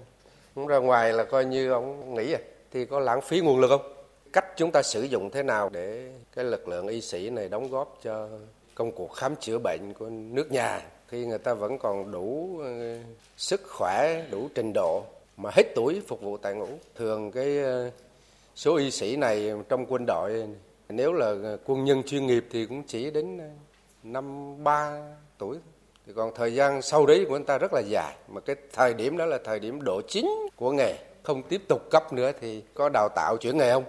cũng 0.54 0.66
ra 0.66 0.78
ngoài 0.78 1.12
là 1.12 1.24
coi 1.24 1.44
như 1.44 1.70
ông 1.70 2.14
nghĩ 2.14 2.32
à. 2.32 2.40
Thì 2.72 2.84
có 2.84 3.00
lãng 3.00 3.20
phí 3.20 3.40
nguồn 3.40 3.60
lực 3.60 3.68
không? 3.68 3.92
Cách 4.32 4.44
chúng 4.56 4.70
ta 4.72 4.82
sử 4.82 5.02
dụng 5.02 5.30
thế 5.30 5.42
nào 5.42 5.68
để 5.68 6.10
cái 6.36 6.44
lực 6.44 6.68
lượng 6.68 6.86
y 6.88 7.00
sĩ 7.00 7.30
này 7.30 7.48
đóng 7.48 7.70
góp 7.70 7.98
cho 8.02 8.28
công 8.74 8.92
cuộc 8.92 9.12
khám 9.12 9.36
chữa 9.36 9.58
bệnh 9.58 9.92
của 9.98 10.08
nước 10.10 10.52
nhà 10.52 10.82
khi 11.08 11.26
người 11.26 11.38
ta 11.38 11.54
vẫn 11.54 11.78
còn 11.78 12.12
đủ 12.12 12.58
ờ, 12.62 12.98
sức 13.36 13.62
khỏe, 13.68 14.24
đủ 14.30 14.48
trình 14.54 14.72
độ 14.74 15.04
mà 15.36 15.50
hết 15.52 15.62
tuổi 15.74 16.02
phục 16.06 16.22
vụ 16.22 16.36
tại 16.36 16.54
ngũ? 16.54 16.68
Thường 16.96 17.30
cái 17.30 17.58
ờ, 17.58 17.90
số 18.54 18.76
y 18.76 18.90
sĩ 18.90 19.16
này 19.16 19.52
trong 19.68 19.86
quân 19.88 20.06
đội, 20.06 20.48
nếu 20.88 21.12
là 21.12 21.56
quân 21.66 21.84
nhân 21.84 22.02
chuyên 22.02 22.26
nghiệp 22.26 22.46
thì 22.50 22.66
cũng 22.66 22.82
chỉ 22.82 23.10
đến 23.10 23.40
năm 24.02 24.54
ba 24.64 25.02
tuổi 25.38 25.56
thì 26.08 26.14
còn 26.14 26.32
thời 26.34 26.54
gian 26.54 26.82
sau 26.82 27.06
đấy 27.06 27.26
của 27.28 27.36
anh 27.36 27.44
ta 27.44 27.58
rất 27.58 27.72
là 27.72 27.80
dài. 27.80 28.16
Mà 28.28 28.40
cái 28.40 28.56
thời 28.72 28.94
điểm 28.94 29.16
đó 29.16 29.26
là 29.26 29.38
thời 29.44 29.60
điểm 29.60 29.82
độ 29.82 30.02
chính 30.08 30.30
của 30.56 30.72
nghề. 30.72 30.98
Không 31.22 31.42
tiếp 31.48 31.62
tục 31.68 31.82
cấp 31.90 32.12
nữa 32.12 32.32
thì 32.40 32.62
có 32.74 32.88
đào 32.88 33.08
tạo 33.16 33.36
chuyển 33.40 33.58
nghề 33.58 33.72
không? 33.72 33.84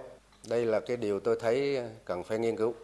Đây 0.49 0.65
là 0.65 0.79
cái 0.79 0.97
điều 0.97 1.19
tôi 1.19 1.37
thấy 1.41 1.79
cần 2.05 2.23
phải 2.23 2.39
nghiên 2.39 2.57
cứu. 2.57 2.75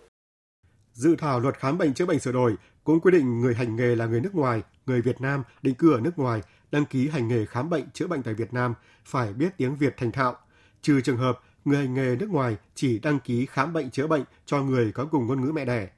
Dự 0.93 1.15
thảo 1.19 1.39
luật 1.39 1.57
khám 1.57 1.77
bệnh 1.77 1.93
chữa 1.93 2.05
bệnh 2.05 2.19
sửa 2.19 2.31
đổi 2.31 2.55
cũng 2.83 2.99
quy 2.99 3.11
định 3.11 3.41
người 3.41 3.55
hành 3.55 3.75
nghề 3.75 3.95
là 3.95 4.05
người 4.05 4.21
nước 4.21 4.35
ngoài, 4.35 4.61
người 4.85 5.01
Việt 5.01 5.21
Nam 5.21 5.43
định 5.61 5.75
cư 5.75 5.93
ở 5.93 5.99
nước 5.99 6.19
ngoài 6.19 6.41
đăng 6.71 6.85
ký 6.85 7.09
hành 7.09 7.27
nghề 7.27 7.45
khám 7.45 7.69
bệnh 7.69 7.89
chữa 7.93 8.07
bệnh 8.07 8.23
tại 8.23 8.33
Việt 8.33 8.53
Nam 8.53 8.73
phải 9.05 9.33
biết 9.33 9.49
tiếng 9.57 9.75
Việt 9.75 9.93
thành 9.97 10.11
thạo, 10.11 10.37
trừ 10.81 11.01
trường 11.01 11.17
hợp 11.17 11.39
người 11.65 11.77
hành 11.77 11.93
nghề 11.93 12.15
nước 12.15 12.29
ngoài 12.29 12.57
chỉ 12.75 12.99
đăng 12.99 13.19
ký 13.19 13.45
khám 13.45 13.73
bệnh 13.73 13.89
chữa 13.89 14.07
bệnh 14.07 14.23
cho 14.45 14.61
người 14.61 14.91
có 14.91 15.05
cùng 15.11 15.27
ngôn 15.27 15.41
ngữ 15.41 15.51
mẹ 15.51 15.65
đẻ. 15.65 15.89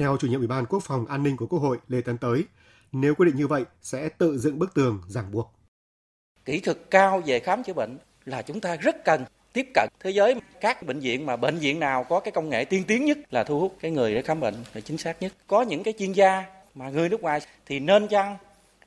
Theo 0.00 0.16
chủ 0.16 0.28
nhiệm 0.28 0.40
Ủy 0.40 0.46
ban 0.46 0.66
Quốc 0.66 0.82
phòng 0.82 1.06
An 1.06 1.22
ninh 1.22 1.36
của 1.36 1.46
Quốc 1.46 1.58
hội 1.58 1.78
Lê 1.88 2.00
Tấn 2.00 2.18
Tới, 2.18 2.44
nếu 2.92 3.14
quy 3.14 3.26
định 3.26 3.36
như 3.36 3.46
vậy 3.46 3.64
sẽ 3.82 4.08
tự 4.08 4.38
dựng 4.38 4.58
bức 4.58 4.74
tường 4.74 5.02
ràng 5.08 5.30
buộc. 5.32 5.52
Kỹ 6.44 6.60
thuật 6.60 6.78
cao 6.90 7.22
về 7.26 7.40
khám 7.40 7.62
chữa 7.62 7.72
bệnh 7.72 7.98
là 8.24 8.42
chúng 8.42 8.60
ta 8.60 8.76
rất 8.76 9.04
cần 9.04 9.24
tiếp 9.52 9.66
cận 9.74 9.88
thế 10.00 10.10
giới. 10.10 10.34
Các 10.60 10.86
bệnh 10.86 11.00
viện 11.00 11.26
mà 11.26 11.36
bệnh 11.36 11.58
viện 11.58 11.80
nào 11.80 12.04
có 12.04 12.20
cái 12.20 12.32
công 12.32 12.48
nghệ 12.48 12.64
tiên 12.64 12.84
tiến 12.86 13.04
nhất 13.04 13.18
là 13.30 13.44
thu 13.44 13.60
hút 13.60 13.76
cái 13.80 13.90
người 13.90 14.14
để 14.14 14.22
khám 14.22 14.40
bệnh 14.40 14.54
là 14.74 14.80
chính 14.80 14.98
xác 14.98 15.22
nhất. 15.22 15.32
Có 15.46 15.62
những 15.62 15.82
cái 15.82 15.94
chuyên 15.98 16.12
gia 16.12 16.44
mà 16.74 16.90
người 16.90 17.08
nước 17.08 17.20
ngoài 17.20 17.40
thì 17.66 17.80
nên 17.80 18.08
chăng 18.08 18.36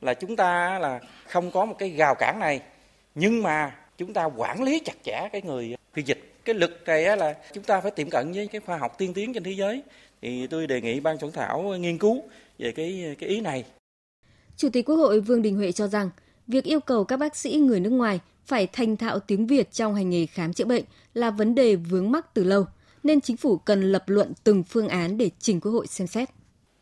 là 0.00 0.14
chúng 0.14 0.36
ta 0.36 0.78
là 0.78 1.00
không 1.28 1.50
có 1.50 1.64
một 1.64 1.76
cái 1.78 1.90
rào 1.90 2.14
cản 2.14 2.38
này 2.40 2.60
nhưng 3.14 3.42
mà 3.42 3.76
chúng 3.98 4.12
ta 4.12 4.24
quản 4.24 4.62
lý 4.62 4.80
chặt 4.84 4.96
chẽ 5.04 5.28
cái 5.32 5.42
người 5.42 5.76
phiên 5.92 6.06
dịch. 6.06 6.34
Cái 6.44 6.54
lực 6.54 6.82
này 6.86 7.16
là 7.16 7.34
chúng 7.52 7.64
ta 7.64 7.80
phải 7.80 7.90
tiệm 7.90 8.10
cận 8.10 8.32
với 8.32 8.48
cái 8.48 8.60
khoa 8.60 8.76
học 8.76 8.98
tiên 8.98 9.14
tiến 9.14 9.32
trên 9.32 9.42
thế 9.42 9.52
giới 9.52 9.82
thì 10.24 10.46
tôi 10.46 10.66
đề 10.66 10.80
nghị 10.80 11.00
ban 11.00 11.18
soạn 11.18 11.32
thảo 11.32 11.62
nghiên 11.62 11.98
cứu 11.98 12.22
về 12.58 12.72
cái 12.72 13.16
cái 13.18 13.28
ý 13.28 13.40
này. 13.40 13.64
Chủ 14.56 14.68
tịch 14.72 14.88
Quốc 14.88 14.96
hội 14.96 15.20
Vương 15.20 15.42
Đình 15.42 15.56
Huệ 15.56 15.72
cho 15.72 15.88
rằng 15.88 16.10
việc 16.46 16.64
yêu 16.64 16.80
cầu 16.80 17.04
các 17.04 17.16
bác 17.16 17.36
sĩ 17.36 17.56
người 17.56 17.80
nước 17.80 17.90
ngoài 17.90 18.20
phải 18.46 18.66
thành 18.72 18.96
thạo 18.96 19.20
tiếng 19.20 19.46
Việt 19.46 19.72
trong 19.72 19.94
hành 19.94 20.10
nghề 20.10 20.26
khám 20.26 20.52
chữa 20.52 20.64
bệnh 20.64 20.84
là 21.14 21.30
vấn 21.30 21.54
đề 21.54 21.76
vướng 21.76 22.10
mắc 22.10 22.34
từ 22.34 22.44
lâu, 22.44 22.66
nên 23.02 23.20
chính 23.20 23.36
phủ 23.36 23.56
cần 23.56 23.92
lập 23.92 24.04
luận 24.06 24.32
từng 24.44 24.62
phương 24.62 24.88
án 24.88 25.18
để 25.18 25.30
trình 25.38 25.60
Quốc 25.60 25.72
hội 25.72 25.86
xem 25.86 26.06
xét. 26.06 26.28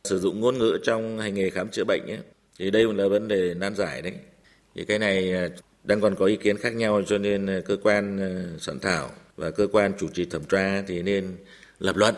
Sử 0.05 0.19
dụng 0.19 0.41
ngôn 0.41 0.59
ngữ 0.59 0.79
trong 0.85 1.19
hành 1.19 1.35
nghề 1.35 1.51
khám 1.51 1.69
chữa 1.69 1.85
bệnh 1.85 2.03
ấy, 2.07 2.19
thì 2.59 2.71
đây 2.71 2.95
là 2.95 3.09
vấn 3.09 3.29
đề 3.29 3.55
nan 3.55 3.75
giải 3.75 4.03
đấy. 4.03 4.15
Thì 4.75 4.85
cái 4.85 4.99
này 4.99 5.33
à, 5.33 5.49
đang 5.85 6.01
còn 6.01 6.15
có 6.15 6.27
ý 6.27 6.37
kiến 6.37 6.59
khác 6.59 6.75
nhau 6.75 7.03
cho 7.07 7.19
nên 7.19 7.47
à, 7.47 7.61
cơ 7.65 7.77
quan 7.83 8.19
à, 8.21 8.59
soạn 8.59 8.81
thảo 8.81 9.11
và 9.37 9.51
cơ 9.51 9.67
quan 9.73 9.93
chủ 9.99 10.09
trì 10.09 10.25
thẩm 10.25 10.45
tra 10.45 10.83
thì 10.87 11.03
nên 11.03 11.37
lập 11.79 11.97
luận 11.97 12.15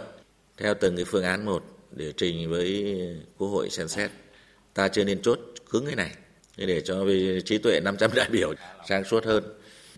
theo 0.56 0.74
từng 0.74 0.96
cái 0.96 1.04
phương 1.04 1.24
án 1.24 1.44
một 1.44 1.64
để 1.92 2.12
trình 2.16 2.50
với 2.50 2.96
Quốc 3.38 3.48
hội 3.48 3.70
xem 3.70 3.88
xét. 3.88 4.10
Ta 4.74 4.88
chưa 4.88 5.04
nên 5.04 5.22
chốt 5.22 5.38
cứng 5.70 5.86
cái 5.86 5.96
này 5.96 6.14
để 6.56 6.80
cho 6.80 7.04
trí 7.44 7.58
tuệ 7.58 7.80
500 7.80 8.10
đại 8.14 8.28
biểu 8.30 8.54
sáng 8.88 9.04
suốt 9.04 9.24
hơn. 9.24 9.44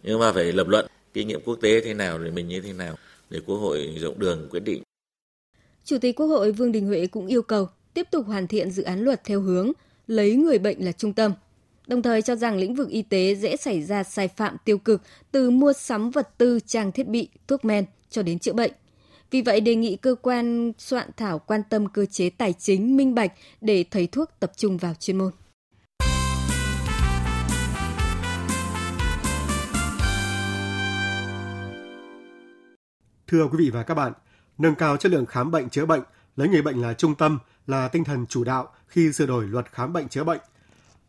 Nhưng 0.03 0.19
mà 0.19 0.33
phải 0.33 0.53
lập 0.53 0.69
luận 0.69 0.87
kinh 1.13 1.29
nghiệm 1.29 1.41
quốc 1.45 1.59
tế 1.63 1.81
thế 1.81 1.95
nào 1.95 2.19
rồi 2.19 2.31
mình 2.31 2.49
như 2.49 2.61
thế 2.61 2.73
nào 2.73 2.97
để 3.31 3.41
Quốc 3.47 3.57
hội 3.57 3.97
rộng 3.99 4.19
đường 4.19 4.49
quyết 4.51 4.61
định. 4.61 4.83
Chủ 5.85 5.99
tịch 5.99 6.17
Quốc 6.17 6.27
hội 6.27 6.53
Vương 6.53 6.73
Đình 6.73 6.87
Huệ 6.87 7.07
cũng 7.07 7.27
yêu 7.27 7.43
cầu 7.43 7.69
tiếp 7.95 8.07
tục 8.11 8.27
hoàn 8.27 8.47
thiện 8.47 8.71
dự 8.71 8.83
án 8.83 9.01
luật 9.01 9.25
theo 9.25 9.41
hướng 9.41 9.73
lấy 10.07 10.35
người 10.35 10.59
bệnh 10.59 10.85
là 10.85 10.93
trung 10.93 11.13
tâm, 11.13 11.33
đồng 11.87 12.03
thời 12.03 12.23
cho 12.23 12.37
rằng 12.37 12.57
lĩnh 12.57 12.75
vực 12.75 12.89
y 12.89 13.03
tế 13.03 13.35
dễ 13.35 13.57
xảy 13.57 13.83
ra 13.83 14.03
sai 14.03 14.29
phạm 14.29 14.57
tiêu 14.65 14.79
cực 14.79 15.03
từ 15.33 15.51
mua 15.51 15.73
sắm 15.73 16.11
vật 16.11 16.29
tư, 16.39 16.61
trang 16.67 16.93
thiết 16.93 17.09
bị, 17.09 17.29
thuốc 17.49 17.65
men 17.65 17.85
cho 18.11 18.23
đến 18.23 18.39
chữa 18.39 18.53
bệnh. 18.53 18.73
Vì 19.31 19.43
vậy 19.43 19.61
đề 19.61 19.75
nghị 19.75 19.97
cơ 19.97 20.15
quan 20.23 20.73
soạn 20.79 21.11
thảo 21.17 21.39
quan 21.39 21.63
tâm 21.71 21.89
cơ 21.89 22.07
chế 22.07 22.31
tài 22.31 22.53
chính 22.53 22.97
minh 22.97 23.15
bạch 23.15 23.33
để 23.61 23.85
thầy 23.91 24.07
thuốc 24.07 24.31
tập 24.41 24.53
trung 24.57 24.77
vào 24.77 24.95
chuyên 24.95 25.19
môn. 25.19 25.31
Thưa 33.27 33.49
quý 33.49 33.59
vị 33.59 33.71
và 33.71 33.83
các 33.83 33.95
bạn, 33.95 34.13
nâng 34.59 34.75
cao 34.75 34.97
chất 34.97 35.13
lượng 35.13 35.27
khám 35.27 35.51
bệnh 35.51 35.69
chữa 35.69 35.87
bệnh, 35.87 36.03
lấy 36.37 36.49
người 36.49 36.63
bệnh 36.63 36.83
là 36.83 36.95
trung 36.95 37.15
tâm 37.15 37.39
là 37.67 37.89
tinh 37.89 38.05
thần 38.05 38.27
chủ 38.27 38.45
đạo 38.45 38.69
khi 38.87 39.13
sửa 39.13 39.27
đổi 39.27 39.47
luật 39.47 39.73
khám 39.73 39.93
bệnh 39.93 40.09
chữa 40.09 40.25
bệnh. 40.25 40.41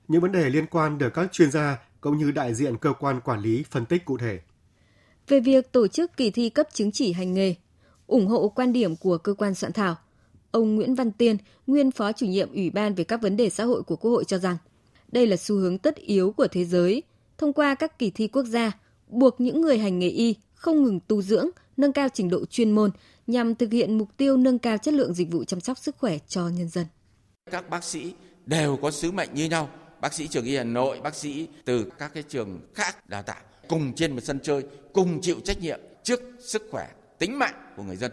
Những 0.07 0.21
vấn 0.21 0.31
đề 0.31 0.50
liên 0.50 0.65
quan 0.65 0.97
được 0.97 1.09
các 1.13 1.31
chuyên 1.31 1.51
gia 1.51 1.77
cũng 2.01 2.17
như 2.17 2.31
đại 2.31 2.53
diện 2.53 2.77
cơ 2.77 2.93
quan 2.93 3.21
quản 3.21 3.41
lý 3.41 3.63
phân 3.71 3.86
tích 3.86 4.05
cụ 4.05 4.17
thể. 4.17 4.39
Về 5.27 5.39
việc 5.39 5.71
tổ 5.71 5.88
chức 5.88 6.17
kỳ 6.17 6.31
thi 6.31 6.50
cấp 6.50 6.67
chứng 6.74 6.91
chỉ 6.91 7.13
hành 7.13 7.33
nghề, 7.33 7.55
ủng 8.07 8.27
hộ 8.27 8.49
quan 8.49 8.73
điểm 8.73 8.95
của 8.95 9.17
cơ 9.17 9.33
quan 9.33 9.55
soạn 9.55 9.73
thảo, 9.73 9.95
ông 10.51 10.75
Nguyễn 10.75 10.95
Văn 10.95 11.11
Tiên, 11.11 11.37
nguyên 11.67 11.91
phó 11.91 12.11
chủ 12.11 12.25
nhiệm 12.25 12.53
Ủy 12.53 12.69
ban 12.69 12.95
về 12.95 13.03
các 13.03 13.21
vấn 13.21 13.37
đề 13.37 13.49
xã 13.49 13.63
hội 13.63 13.83
của 13.83 13.95
Quốc 13.95 14.11
hội 14.11 14.23
cho 14.25 14.37
rằng, 14.37 14.57
đây 15.11 15.27
là 15.27 15.37
xu 15.37 15.55
hướng 15.55 15.77
tất 15.77 15.95
yếu 15.95 16.31
của 16.31 16.47
thế 16.47 16.65
giới, 16.65 17.03
thông 17.37 17.53
qua 17.53 17.75
các 17.75 17.99
kỳ 17.99 18.09
thi 18.09 18.27
quốc 18.27 18.43
gia, 18.43 18.71
buộc 19.07 19.41
những 19.41 19.61
người 19.61 19.77
hành 19.77 19.99
nghề 19.99 20.09
y 20.09 20.35
không 20.55 20.83
ngừng 20.83 20.99
tu 21.07 21.21
dưỡng, 21.21 21.49
nâng 21.77 21.93
cao 21.93 22.07
trình 22.13 22.29
độ 22.29 22.45
chuyên 22.45 22.71
môn 22.71 22.91
nhằm 23.27 23.55
thực 23.55 23.71
hiện 23.71 23.97
mục 23.97 24.09
tiêu 24.17 24.37
nâng 24.37 24.59
cao 24.59 24.77
chất 24.77 24.93
lượng 24.93 25.13
dịch 25.13 25.31
vụ 25.31 25.43
chăm 25.43 25.59
sóc 25.59 25.77
sức 25.77 25.95
khỏe 25.97 26.17
cho 26.27 26.47
nhân 26.47 26.69
dân. 26.69 26.85
Các 27.51 27.69
bác 27.69 27.83
sĩ 27.83 28.13
đều 28.45 28.77
có 28.81 28.91
sứ 28.91 29.11
mệnh 29.11 29.29
như 29.33 29.45
nhau, 29.45 29.69
bác 30.01 30.13
sĩ 30.13 30.27
trường 30.27 30.45
y 30.45 30.55
Hà 30.55 30.63
Nội, 30.63 30.99
bác 31.01 31.15
sĩ 31.15 31.47
từ 31.65 31.85
các 31.97 32.13
cái 32.13 32.23
trường 32.23 32.59
khác 32.73 33.09
đào 33.09 33.23
tạo 33.23 33.41
cùng 33.67 33.93
trên 33.93 34.13
một 34.15 34.21
sân 34.23 34.39
chơi, 34.43 34.63
cùng 34.93 35.21
chịu 35.21 35.35
trách 35.43 35.61
nhiệm 35.61 35.79
trước 36.03 36.21
sức 36.39 36.67
khỏe, 36.71 36.87
tính 37.19 37.39
mạng 37.39 37.74
của 37.75 37.83
người 37.83 37.95
dân 37.95 38.12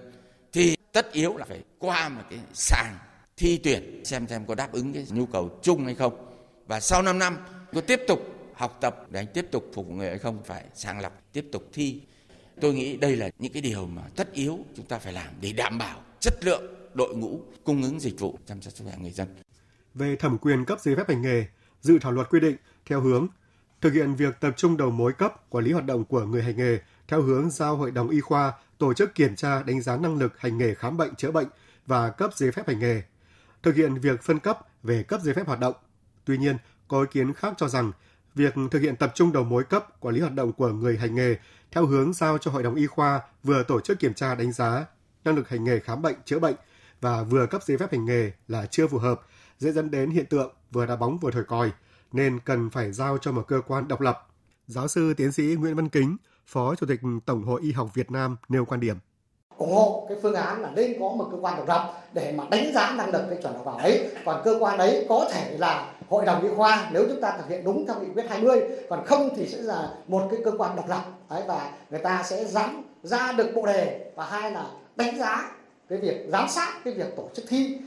thì 0.52 0.76
tất 0.92 1.12
yếu 1.12 1.36
là 1.36 1.44
phải 1.44 1.62
qua 1.78 2.08
một 2.08 2.22
cái 2.30 2.38
sàng 2.54 2.98
thi 3.36 3.60
tuyển 3.64 4.04
xem 4.04 4.26
xem 4.26 4.46
có 4.46 4.54
đáp 4.54 4.72
ứng 4.72 4.92
cái 4.92 5.06
nhu 5.10 5.26
cầu 5.26 5.58
chung 5.62 5.84
hay 5.84 5.94
không 5.94 6.26
và 6.66 6.80
sau 6.80 7.02
5 7.02 7.18
năm 7.18 7.36
có 7.72 7.80
tiếp 7.80 8.00
tục 8.08 8.20
học 8.54 8.78
tập 8.80 9.06
để 9.10 9.20
anh 9.20 9.26
tiếp 9.34 9.46
tục 9.50 9.70
phục 9.74 9.86
vụ 9.86 9.92
người 9.92 10.08
hay 10.08 10.18
không 10.18 10.42
phải 10.44 10.64
sàng 10.74 11.00
lọc 11.00 11.22
tiếp 11.32 11.44
tục 11.52 11.68
thi 11.72 12.00
Tôi 12.60 12.74
nghĩ 12.74 12.96
đây 12.96 13.16
là 13.16 13.30
những 13.38 13.52
cái 13.52 13.62
điều 13.62 13.86
mà 13.86 14.02
tất 14.16 14.32
yếu 14.32 14.58
chúng 14.74 14.86
ta 14.86 14.98
phải 14.98 15.12
làm 15.12 15.34
để 15.40 15.52
đảm 15.52 15.78
bảo 15.78 16.02
chất 16.20 16.34
lượng 16.44 16.62
đội 16.94 17.16
ngũ 17.16 17.40
cung 17.64 17.82
ứng 17.82 18.00
dịch 18.00 18.20
vụ 18.20 18.38
chăm 18.46 18.62
sóc 18.62 18.72
sức 18.72 18.84
khỏe 18.84 18.94
người 18.98 19.10
dân. 19.10 19.28
Về 19.94 20.16
thẩm 20.16 20.38
quyền 20.38 20.64
cấp 20.64 20.80
giấy 20.80 20.96
phép 20.96 21.08
hành 21.08 21.22
nghề, 21.22 21.44
dự 21.80 21.98
thảo 22.00 22.12
luật 22.12 22.30
quy 22.30 22.40
định 22.40 22.56
theo 22.86 23.00
hướng 23.00 23.26
thực 23.80 23.92
hiện 23.92 24.14
việc 24.14 24.40
tập 24.40 24.54
trung 24.56 24.76
đầu 24.76 24.90
mối 24.90 25.12
cấp 25.12 25.50
quản 25.50 25.64
lý 25.64 25.72
hoạt 25.72 25.84
động 25.84 26.04
của 26.04 26.24
người 26.24 26.42
hành 26.42 26.56
nghề 26.56 26.78
theo 27.08 27.22
hướng 27.22 27.50
giao 27.50 27.76
Hội 27.76 27.90
đồng 27.90 28.08
Y 28.08 28.20
khoa 28.20 28.52
tổ 28.84 28.94
chức 28.94 29.14
kiểm 29.14 29.36
tra 29.36 29.62
đánh 29.62 29.82
giá 29.82 29.96
năng 29.96 30.18
lực 30.18 30.40
hành 30.40 30.58
nghề 30.58 30.74
khám 30.74 30.96
bệnh 30.96 31.14
chữa 31.14 31.30
bệnh 31.30 31.46
và 31.86 32.10
cấp 32.10 32.30
giấy 32.34 32.52
phép 32.52 32.68
hành 32.68 32.78
nghề, 32.78 33.02
thực 33.62 33.74
hiện 33.74 33.94
việc 33.94 34.22
phân 34.22 34.38
cấp 34.38 34.58
về 34.82 35.02
cấp 35.02 35.20
giấy 35.22 35.34
phép 35.34 35.46
hoạt 35.46 35.60
động. 35.60 35.74
Tuy 36.24 36.38
nhiên, 36.38 36.56
có 36.88 37.00
ý 37.00 37.06
kiến 37.12 37.32
khác 37.32 37.54
cho 37.56 37.68
rằng 37.68 37.92
việc 38.34 38.54
thực 38.70 38.82
hiện 38.82 38.96
tập 38.96 39.12
trung 39.14 39.32
đầu 39.32 39.44
mối 39.44 39.64
cấp 39.64 40.00
quản 40.00 40.14
lý 40.14 40.20
hoạt 40.20 40.34
động 40.34 40.52
của 40.52 40.68
người 40.68 40.98
hành 40.98 41.14
nghề 41.14 41.36
theo 41.70 41.86
hướng 41.86 42.12
giao 42.12 42.38
cho 42.38 42.50
Hội 42.50 42.62
đồng 42.62 42.74
Y 42.74 42.86
khoa 42.86 43.20
vừa 43.42 43.62
tổ 43.62 43.80
chức 43.80 43.98
kiểm 43.98 44.14
tra 44.14 44.34
đánh 44.34 44.52
giá 44.52 44.86
năng 45.24 45.36
lực 45.36 45.48
hành 45.48 45.64
nghề 45.64 45.80
khám 45.80 46.02
bệnh 46.02 46.16
chữa 46.24 46.38
bệnh 46.38 46.56
và 47.00 47.22
vừa 47.22 47.46
cấp 47.46 47.62
giấy 47.64 47.78
phép 47.78 47.92
hành 47.92 48.04
nghề 48.04 48.32
là 48.48 48.66
chưa 48.66 48.86
phù 48.86 48.98
hợp, 48.98 49.20
dễ 49.58 49.72
dẫn 49.72 49.90
đến 49.90 50.10
hiện 50.10 50.26
tượng 50.26 50.54
vừa 50.70 50.86
đá 50.86 50.96
bóng 50.96 51.18
vừa 51.18 51.30
thổi 51.30 51.44
còi, 51.44 51.72
nên 52.12 52.40
cần 52.40 52.70
phải 52.70 52.92
giao 52.92 53.18
cho 53.18 53.32
một 53.32 53.44
cơ 53.48 53.60
quan 53.66 53.88
độc 53.88 54.00
lập. 54.00 54.28
Giáo 54.66 54.88
sư 54.88 55.14
tiến 55.14 55.32
sĩ 55.32 55.56
Nguyễn 55.58 55.74
Văn 55.74 55.88
Kính, 55.88 56.16
Phó 56.46 56.74
Chủ 56.74 56.86
tịch 56.86 57.00
Tổng 57.26 57.42
hội 57.42 57.60
Y 57.62 57.72
học 57.72 57.88
Việt 57.94 58.10
Nam 58.10 58.36
nêu 58.48 58.64
quan 58.64 58.80
điểm. 58.80 58.96
Ủng 59.56 59.72
hộ 59.72 60.06
cái 60.08 60.18
phương 60.22 60.34
án 60.34 60.62
là 60.62 60.70
nên 60.70 61.00
có 61.00 61.08
một 61.08 61.28
cơ 61.30 61.38
quan 61.40 61.56
độc 61.56 61.68
lập 61.68 61.92
để 62.12 62.32
mà 62.36 62.44
đánh 62.50 62.72
giá 62.74 62.94
năng 62.96 63.10
lực 63.10 63.22
cái 63.30 63.38
chuẩn 63.42 63.54
đầu 63.54 63.62
vào 63.62 63.78
đấy. 63.78 64.10
Còn 64.24 64.42
cơ 64.44 64.56
quan 64.60 64.78
đấy 64.78 65.06
có 65.08 65.28
thể 65.32 65.58
là 65.58 65.92
hội 66.08 66.26
đồng 66.26 66.42
y 66.42 66.48
khoa 66.56 66.90
nếu 66.92 67.06
chúng 67.08 67.20
ta 67.20 67.36
thực 67.38 67.48
hiện 67.48 67.64
đúng 67.64 67.86
theo 67.86 68.00
nghị 68.00 68.12
quyết 68.14 68.26
20 68.28 68.60
còn 68.90 69.06
không 69.06 69.30
thì 69.36 69.48
sẽ 69.48 69.58
là 69.58 69.94
một 70.08 70.28
cái 70.30 70.40
cơ 70.44 70.52
quan 70.58 70.76
độc 70.76 70.88
lập. 70.88 71.04
Đấy 71.30 71.42
và 71.48 71.72
người 71.90 72.00
ta 72.00 72.22
sẽ 72.22 72.44
dám 72.44 72.82
ra 73.02 73.32
được 73.32 73.52
bộ 73.54 73.66
đề 73.66 74.12
và 74.16 74.26
hai 74.26 74.52
là 74.52 74.66
đánh 74.96 75.18
giá 75.18 75.52
cái 75.88 75.98
việc 75.98 76.26
giám 76.28 76.48
sát 76.48 76.80
cái 76.84 76.94
việc 76.94 77.16
tổ 77.16 77.28
chức 77.34 77.44
thi. 77.48 77.78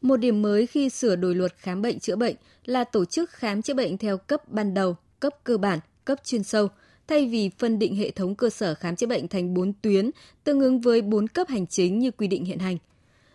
Một 0.00 0.16
điểm 0.16 0.42
mới 0.42 0.66
khi 0.66 0.90
sửa 0.90 1.16
đổi 1.16 1.34
luật 1.34 1.52
khám 1.56 1.82
bệnh 1.82 2.00
chữa 2.00 2.16
bệnh 2.16 2.36
là 2.64 2.84
tổ 2.84 3.04
chức 3.04 3.30
khám 3.30 3.62
chữa 3.62 3.74
bệnh 3.74 3.98
theo 3.98 4.18
cấp 4.18 4.48
ban 4.48 4.74
đầu, 4.74 4.96
cấp 5.20 5.32
cơ 5.44 5.58
bản, 5.58 5.78
cấp 6.04 6.18
chuyên 6.24 6.42
sâu, 6.42 6.68
thay 7.08 7.26
vì 7.26 7.50
phân 7.58 7.78
định 7.78 7.96
hệ 7.96 8.10
thống 8.10 8.34
cơ 8.34 8.50
sở 8.50 8.74
khám 8.74 8.96
chữa 8.96 9.06
bệnh 9.06 9.28
thành 9.28 9.54
4 9.54 9.72
tuyến, 9.82 10.10
tương 10.44 10.60
ứng 10.60 10.80
với 10.80 11.02
4 11.02 11.28
cấp 11.28 11.48
hành 11.48 11.66
chính 11.66 11.98
như 11.98 12.10
quy 12.10 12.26
định 12.26 12.44
hiện 12.44 12.58
hành. 12.58 12.78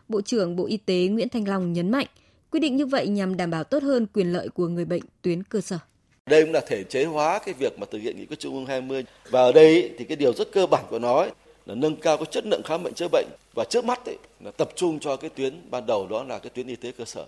Bộ 0.08 0.22
trưởng 0.22 0.56
Bộ 0.56 0.66
Y 0.66 0.78
tế 0.78 1.08
Nguyễn 1.08 1.30
Thanh 1.30 1.48
Long 1.48 1.74
nhấn 1.74 1.92
mạnh, 1.92 2.08
quy 2.52 2.60
định 2.60 2.76
như 2.76 2.86
vậy 2.86 3.08
nhằm 3.08 3.38
đảm 3.38 3.50
bảo 3.52 3.64
tốt 3.64 3.84
hơn 3.84 4.08
quyền 4.14 4.34
lợi 4.34 4.50
của 4.50 4.68
người 4.68 4.86
bệnh 4.86 5.04
tuyến 5.22 5.44
cơ 5.44 5.62
sở. 5.62 5.78
Đây 6.26 6.44
cũng 6.44 6.54
là 6.54 6.62
thể 6.68 6.84
chế 6.84 7.06
hóa 7.06 7.40
cái 7.46 7.54
việc 7.54 7.80
mà 7.80 7.86
thực 7.92 8.00
hiện 8.00 8.18
nghị 8.18 8.26
quyết 8.26 8.40
Trung 8.40 8.54
ương 8.54 8.66
20 8.66 9.06
và 9.30 9.42
ở 9.42 9.52
đây 9.52 9.92
thì 9.98 10.06
cái 10.06 10.16
điều 10.16 10.34
rất 10.34 10.52
cơ 10.52 10.66
bản 10.66 10.86
của 10.90 11.00
nó 11.00 11.20
ấy, 11.20 11.32
là 11.66 11.76
nâng 11.76 11.96
cao 11.96 12.18
cái 12.18 12.26
chất 12.32 12.46
lượng 12.46 12.62
khám 12.66 12.84
bệnh 12.84 12.94
chữa 12.94 13.08
bệnh 13.12 13.28
và 13.56 13.64
trước 13.70 13.86
mắt 13.86 14.06
ấy, 14.06 14.18
là 14.40 14.52
tập 14.52 14.70
trung 14.76 15.00
cho 15.00 15.16
cái 15.16 15.30
tuyến 15.30 15.54
ban 15.72 15.86
đầu 15.86 16.08
đó 16.08 16.24
là 16.24 16.40
cái 16.40 16.50
tuyến 16.50 16.68
y 16.68 16.76
tế 16.76 16.92
cơ 16.92 17.06
sở. 17.06 17.26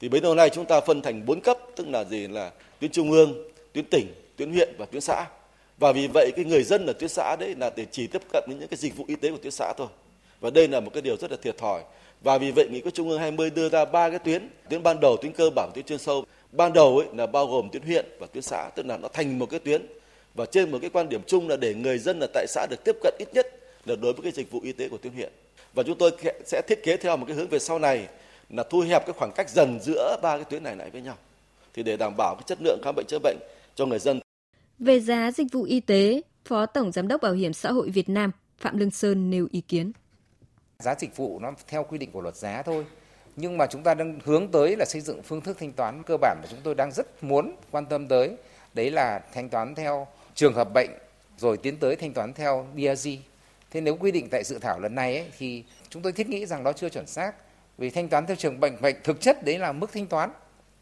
Thì 0.00 0.08
bấy 0.08 0.20
lâu 0.20 0.34
nay 0.34 0.50
chúng 0.50 0.64
ta 0.64 0.80
phân 0.80 1.02
thành 1.02 1.26
4 1.26 1.40
cấp 1.40 1.58
tức 1.76 1.88
là 1.88 2.04
gì 2.04 2.28
là 2.28 2.50
tuyến 2.80 2.90
trung 2.90 3.10
ương, 3.10 3.34
tuyến 3.72 3.84
tỉnh, 3.84 4.06
tuyến 4.36 4.52
huyện 4.52 4.74
và 4.78 4.86
tuyến 4.86 5.00
xã. 5.00 5.26
Và 5.78 5.92
vì 5.92 6.06
vậy 6.14 6.32
cái 6.36 6.44
người 6.44 6.62
dân 6.62 6.86
ở 6.86 6.92
tuyến 6.92 7.08
xã 7.08 7.36
đấy 7.36 7.54
là 7.58 7.70
để 7.76 7.86
chỉ 7.90 8.06
tiếp 8.06 8.22
cận 8.32 8.44
với 8.46 8.56
những 8.56 8.68
cái 8.68 8.76
dịch 8.76 8.96
vụ 8.96 9.04
y 9.08 9.16
tế 9.16 9.30
của 9.30 9.38
tuyến 9.42 9.52
xã 9.52 9.72
thôi. 9.78 9.88
Và 10.40 10.50
đây 10.50 10.68
là 10.68 10.80
một 10.80 10.90
cái 10.94 11.02
điều 11.02 11.16
rất 11.16 11.30
là 11.30 11.36
thiệt 11.42 11.58
thòi. 11.58 11.82
Và 12.20 12.38
vì 12.38 12.50
vậy 12.50 12.68
nghị 12.70 12.80
quyết 12.80 12.94
Trung 12.94 13.08
ương 13.08 13.18
20 13.18 13.50
đưa 13.50 13.68
ra 13.68 13.84
ba 13.84 14.10
cái 14.10 14.18
tuyến, 14.18 14.48
tuyến 14.68 14.82
ban 14.82 15.00
đầu, 15.00 15.16
tuyến 15.16 15.32
cơ 15.32 15.50
bản, 15.50 15.70
tuyến 15.74 15.84
chuyên 15.84 15.98
sâu. 15.98 16.24
Ban 16.52 16.72
đầu 16.72 16.98
ấy 16.98 17.06
là 17.16 17.26
bao 17.26 17.46
gồm 17.46 17.68
tuyến 17.72 17.82
huyện 17.82 18.06
và 18.18 18.26
tuyến 18.26 18.42
xã, 18.42 18.70
tức 18.74 18.86
là 18.86 18.96
nó 18.96 19.08
thành 19.08 19.38
một 19.38 19.46
cái 19.50 19.60
tuyến 19.60 19.86
và 20.34 20.46
trên 20.46 20.70
một 20.70 20.78
cái 20.80 20.90
quan 20.90 21.08
điểm 21.08 21.20
chung 21.26 21.48
là 21.48 21.56
để 21.56 21.74
người 21.74 21.98
dân 21.98 22.20
ở 22.20 22.26
tại 22.34 22.46
xã 22.48 22.66
được 22.70 22.84
tiếp 22.84 22.96
cận 23.02 23.14
ít 23.18 23.28
nhất 23.34 23.46
là 23.84 23.96
đối 23.96 24.12
với 24.12 24.22
cái 24.22 24.32
dịch 24.32 24.50
vụ 24.50 24.60
y 24.62 24.72
tế 24.72 24.88
của 24.88 24.98
tuyến 24.98 25.12
huyện. 25.12 25.32
Và 25.74 25.82
chúng 25.82 25.98
tôi 25.98 26.10
sẽ 26.46 26.62
thiết 26.68 26.84
kế 26.84 26.96
theo 26.96 27.16
một 27.16 27.24
cái 27.28 27.36
hướng 27.36 27.48
về 27.48 27.58
sau 27.58 27.78
này 27.78 28.06
là 28.50 28.62
thu 28.62 28.80
hẹp 28.80 29.06
cái 29.06 29.12
khoảng 29.12 29.32
cách 29.32 29.50
dần 29.50 29.78
giữa 29.82 30.16
ba 30.22 30.36
cái 30.36 30.44
tuyến 30.44 30.62
này 30.62 30.76
lại 30.76 30.90
với 30.90 31.02
nhau. 31.02 31.16
Thì 31.74 31.82
để 31.82 31.96
đảm 31.96 32.14
bảo 32.16 32.34
cái 32.34 32.44
chất 32.46 32.58
lượng 32.60 32.80
khám 32.84 32.94
bệnh 32.96 33.06
chữa 33.08 33.18
bệnh 33.22 33.38
cho 33.74 33.86
người 33.86 33.98
dân. 33.98 34.21
Về 34.84 35.00
giá 35.00 35.30
dịch 35.30 35.46
vụ 35.52 35.62
y 35.62 35.80
tế, 35.80 36.22
Phó 36.44 36.66
Tổng 36.66 36.92
Giám 36.92 37.08
đốc 37.08 37.22
Bảo 37.22 37.32
hiểm 37.32 37.52
xã 37.52 37.72
hội 37.72 37.90
Việt 37.90 38.08
Nam 38.08 38.30
Phạm 38.58 38.76
Lương 38.76 38.90
Sơn 38.90 39.30
nêu 39.30 39.48
ý 39.50 39.60
kiến. 39.60 39.92
Giá 40.78 40.94
dịch 40.98 41.16
vụ 41.16 41.38
nó 41.38 41.52
theo 41.68 41.84
quy 41.84 41.98
định 41.98 42.10
của 42.12 42.20
luật 42.20 42.36
giá 42.36 42.62
thôi. 42.62 42.86
Nhưng 43.36 43.58
mà 43.58 43.66
chúng 43.66 43.82
ta 43.82 43.94
đang 43.94 44.18
hướng 44.24 44.48
tới 44.48 44.76
là 44.78 44.84
xây 44.84 45.00
dựng 45.00 45.22
phương 45.22 45.40
thức 45.40 45.56
thanh 45.60 45.72
toán 45.72 46.02
cơ 46.02 46.16
bản 46.16 46.38
mà 46.42 46.48
chúng 46.50 46.58
tôi 46.62 46.74
đang 46.74 46.92
rất 46.92 47.24
muốn 47.24 47.56
quan 47.70 47.86
tâm 47.86 48.08
tới. 48.08 48.36
Đấy 48.74 48.90
là 48.90 49.20
thanh 49.32 49.48
toán 49.48 49.74
theo 49.74 50.06
trường 50.34 50.54
hợp 50.54 50.68
bệnh 50.74 50.90
rồi 51.38 51.56
tiến 51.56 51.76
tới 51.76 51.96
thanh 51.96 52.12
toán 52.12 52.32
theo 52.32 52.66
DRG. 52.76 53.10
Thế 53.70 53.80
nếu 53.80 53.96
quy 53.96 54.10
định 54.10 54.28
tại 54.30 54.44
dự 54.44 54.58
thảo 54.58 54.80
lần 54.80 54.94
này 54.94 55.16
ấy, 55.16 55.26
thì 55.38 55.64
chúng 55.88 56.02
tôi 56.02 56.12
thiết 56.12 56.28
nghĩ 56.28 56.46
rằng 56.46 56.62
nó 56.62 56.72
chưa 56.72 56.88
chuẩn 56.88 57.06
xác. 57.06 57.34
Vì 57.78 57.90
thanh 57.90 58.08
toán 58.08 58.26
theo 58.26 58.36
trường 58.36 58.60
bệnh 58.60 58.80
bệnh 58.80 58.96
thực 59.04 59.20
chất 59.20 59.44
đấy 59.44 59.58
là 59.58 59.72
mức 59.72 59.92
thanh 59.92 60.06
toán 60.06 60.30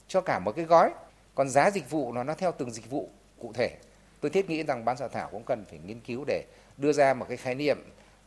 cho 0.09 0.21
cả 0.21 0.39
một 0.39 0.53
cái 0.57 0.65
gói. 0.65 0.91
Còn 1.35 1.49
giá 1.49 1.71
dịch 1.71 1.91
vụ 1.91 2.13
nó 2.13 2.25
nó 2.25 2.35
theo 2.35 2.53
từng 2.59 2.71
dịch 2.71 2.91
vụ 2.91 3.09
cụ 3.39 3.53
thể. 3.53 3.77
Tôi 4.21 4.31
thiết 4.31 4.51
nghĩ 4.51 4.63
rằng 4.63 4.85
ban 4.85 4.97
soạn 4.97 5.11
thảo 5.11 5.29
cũng 5.33 5.45
cần 5.47 5.65
phải 5.71 5.79
nghiên 5.79 6.01
cứu 6.01 6.25
để 6.27 6.45
đưa 6.77 6.93
ra 6.93 7.15
một 7.15 7.27
cái 7.29 7.37
khái 7.37 7.55
niệm 7.55 7.79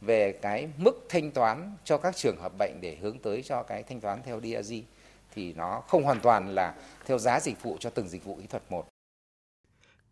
về 0.01 0.31
cái 0.41 0.69
mức 0.77 1.05
thanh 1.09 1.31
toán 1.31 1.75
cho 1.83 1.97
các 1.97 2.15
trường 2.15 2.37
hợp 2.41 2.51
bệnh 2.59 2.81
để 2.81 2.97
hướng 3.01 3.19
tới 3.19 3.41
cho 3.43 3.63
cái 3.63 3.83
thanh 3.83 4.01
toán 4.01 4.21
theo 4.23 4.41
DRG 4.41 4.73
thì 5.35 5.53
nó 5.53 5.83
không 5.87 6.03
hoàn 6.03 6.19
toàn 6.19 6.55
là 6.55 6.75
theo 7.05 7.17
giá 7.17 7.39
dịch 7.39 7.63
vụ 7.63 7.77
cho 7.79 7.89
từng 7.89 8.09
dịch 8.09 8.23
vụ 8.23 8.35
kỹ 8.35 8.47
thuật 8.47 8.63
một. 8.69 8.87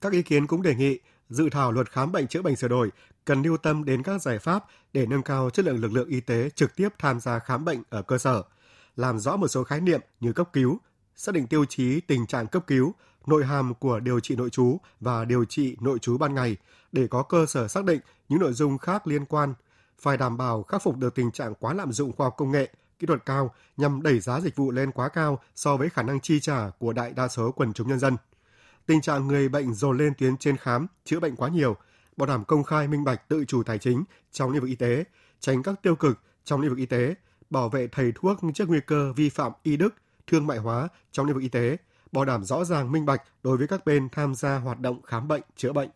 Các 0.01 0.11
ý 0.13 0.21
kiến 0.21 0.47
cũng 0.47 0.61
đề 0.61 0.75
nghị 0.75 0.99
dự 1.29 1.49
thảo 1.49 1.71
luật 1.71 1.91
khám 1.91 2.11
bệnh 2.11 2.27
chữa 2.27 2.41
bệnh 2.41 2.55
sửa 2.55 2.67
đổi 2.67 2.89
cần 3.25 3.41
lưu 3.41 3.57
tâm 3.57 3.85
đến 3.85 4.03
các 4.03 4.21
giải 4.21 4.39
pháp 4.39 4.65
để 4.93 5.05
nâng 5.05 5.23
cao 5.23 5.49
chất 5.49 5.65
lượng 5.65 5.81
lực 5.81 5.91
lượng 5.91 6.09
y 6.09 6.21
tế 6.21 6.49
trực 6.49 6.75
tiếp 6.75 6.89
tham 6.99 7.19
gia 7.19 7.39
khám 7.39 7.65
bệnh 7.65 7.83
ở 7.89 8.01
cơ 8.01 8.17
sở, 8.17 8.43
làm 8.95 9.19
rõ 9.19 9.35
một 9.35 9.47
số 9.47 9.63
khái 9.63 9.81
niệm 9.81 10.01
như 10.19 10.33
cấp 10.33 10.49
cứu, 10.53 10.79
xác 11.15 11.35
định 11.35 11.47
tiêu 11.47 11.65
chí 11.65 12.01
tình 12.01 12.27
trạng 12.27 12.47
cấp 12.47 12.63
cứu, 12.67 12.93
nội 13.27 13.45
hàm 13.45 13.73
của 13.73 13.99
điều 13.99 14.19
trị 14.19 14.35
nội 14.35 14.49
trú 14.49 14.77
và 14.99 15.25
điều 15.25 15.45
trị 15.45 15.77
nội 15.79 15.99
trú 15.99 16.17
ban 16.17 16.35
ngày 16.35 16.57
để 16.91 17.07
có 17.07 17.23
cơ 17.23 17.45
sở 17.45 17.67
xác 17.67 17.85
định 17.85 17.99
những 18.29 18.39
nội 18.39 18.53
dung 18.53 18.77
khác 18.77 19.07
liên 19.07 19.25
quan, 19.25 19.53
phải 19.99 20.17
đảm 20.17 20.37
bảo 20.37 20.63
khắc 20.63 20.83
phục 20.83 20.97
được 20.97 21.15
tình 21.15 21.31
trạng 21.31 21.53
quá 21.55 21.73
lạm 21.73 21.91
dụng 21.91 22.11
khoa 22.11 22.25
học 22.25 22.33
công 22.37 22.51
nghệ, 22.51 22.69
kỹ 22.99 23.07
thuật 23.07 23.25
cao 23.25 23.53
nhằm 23.77 24.01
đẩy 24.01 24.19
giá 24.19 24.39
dịch 24.39 24.55
vụ 24.55 24.71
lên 24.71 24.91
quá 24.91 25.09
cao 25.09 25.39
so 25.55 25.77
với 25.77 25.89
khả 25.89 26.01
năng 26.01 26.19
chi 26.19 26.39
trả 26.39 26.69
của 26.79 26.93
đại 26.93 27.13
đa 27.13 27.27
số 27.27 27.51
quần 27.51 27.73
chúng 27.73 27.87
nhân 27.87 27.99
dân. 27.99 28.17
Tình 28.85 29.01
trạng 29.01 29.27
người 29.27 29.49
bệnh 29.49 29.73
dồn 29.73 29.97
lên 29.97 30.13
tuyến 30.17 30.37
trên 30.37 30.57
khám, 30.57 30.87
chữa 31.05 31.19
bệnh 31.19 31.35
quá 31.35 31.49
nhiều, 31.49 31.75
bảo 32.17 32.27
đảm 32.27 32.45
công 32.45 32.63
khai 32.63 32.87
minh 32.87 33.03
bạch 33.03 33.29
tự 33.29 33.45
chủ 33.45 33.63
tài 33.63 33.77
chính 33.77 34.03
trong 34.31 34.51
lĩnh 34.51 34.61
vực 34.61 34.69
y 34.69 34.75
tế, 34.75 35.03
tránh 35.39 35.63
các 35.63 35.81
tiêu 35.81 35.95
cực 35.95 36.19
trong 36.43 36.61
lĩnh 36.61 36.69
vực 36.69 36.79
y 36.79 36.85
tế, 36.85 37.15
bảo 37.49 37.69
vệ 37.69 37.87
thầy 37.87 38.11
thuốc 38.15 38.39
trước 38.53 38.69
nguy 38.69 38.79
cơ 38.87 39.13
vi 39.13 39.29
phạm 39.29 39.51
y 39.63 39.77
đức, 39.77 39.95
thương 40.27 40.47
mại 40.47 40.57
hóa 40.57 40.87
trong 41.11 41.25
lĩnh 41.25 41.35
vực 41.35 41.43
y 41.43 41.49
tế, 41.49 41.77
bảo 42.11 42.25
đảm 42.25 42.43
rõ 42.43 42.63
ràng 42.63 42.91
minh 42.91 43.05
bạch 43.05 43.21
đối 43.43 43.57
với 43.57 43.67
các 43.67 43.85
bên 43.85 44.09
tham 44.11 44.35
gia 44.35 44.57
hoạt 44.57 44.79
động 44.79 45.01
khám 45.01 45.27
bệnh, 45.27 45.41
chữa 45.55 45.73
bệnh. 45.73 45.89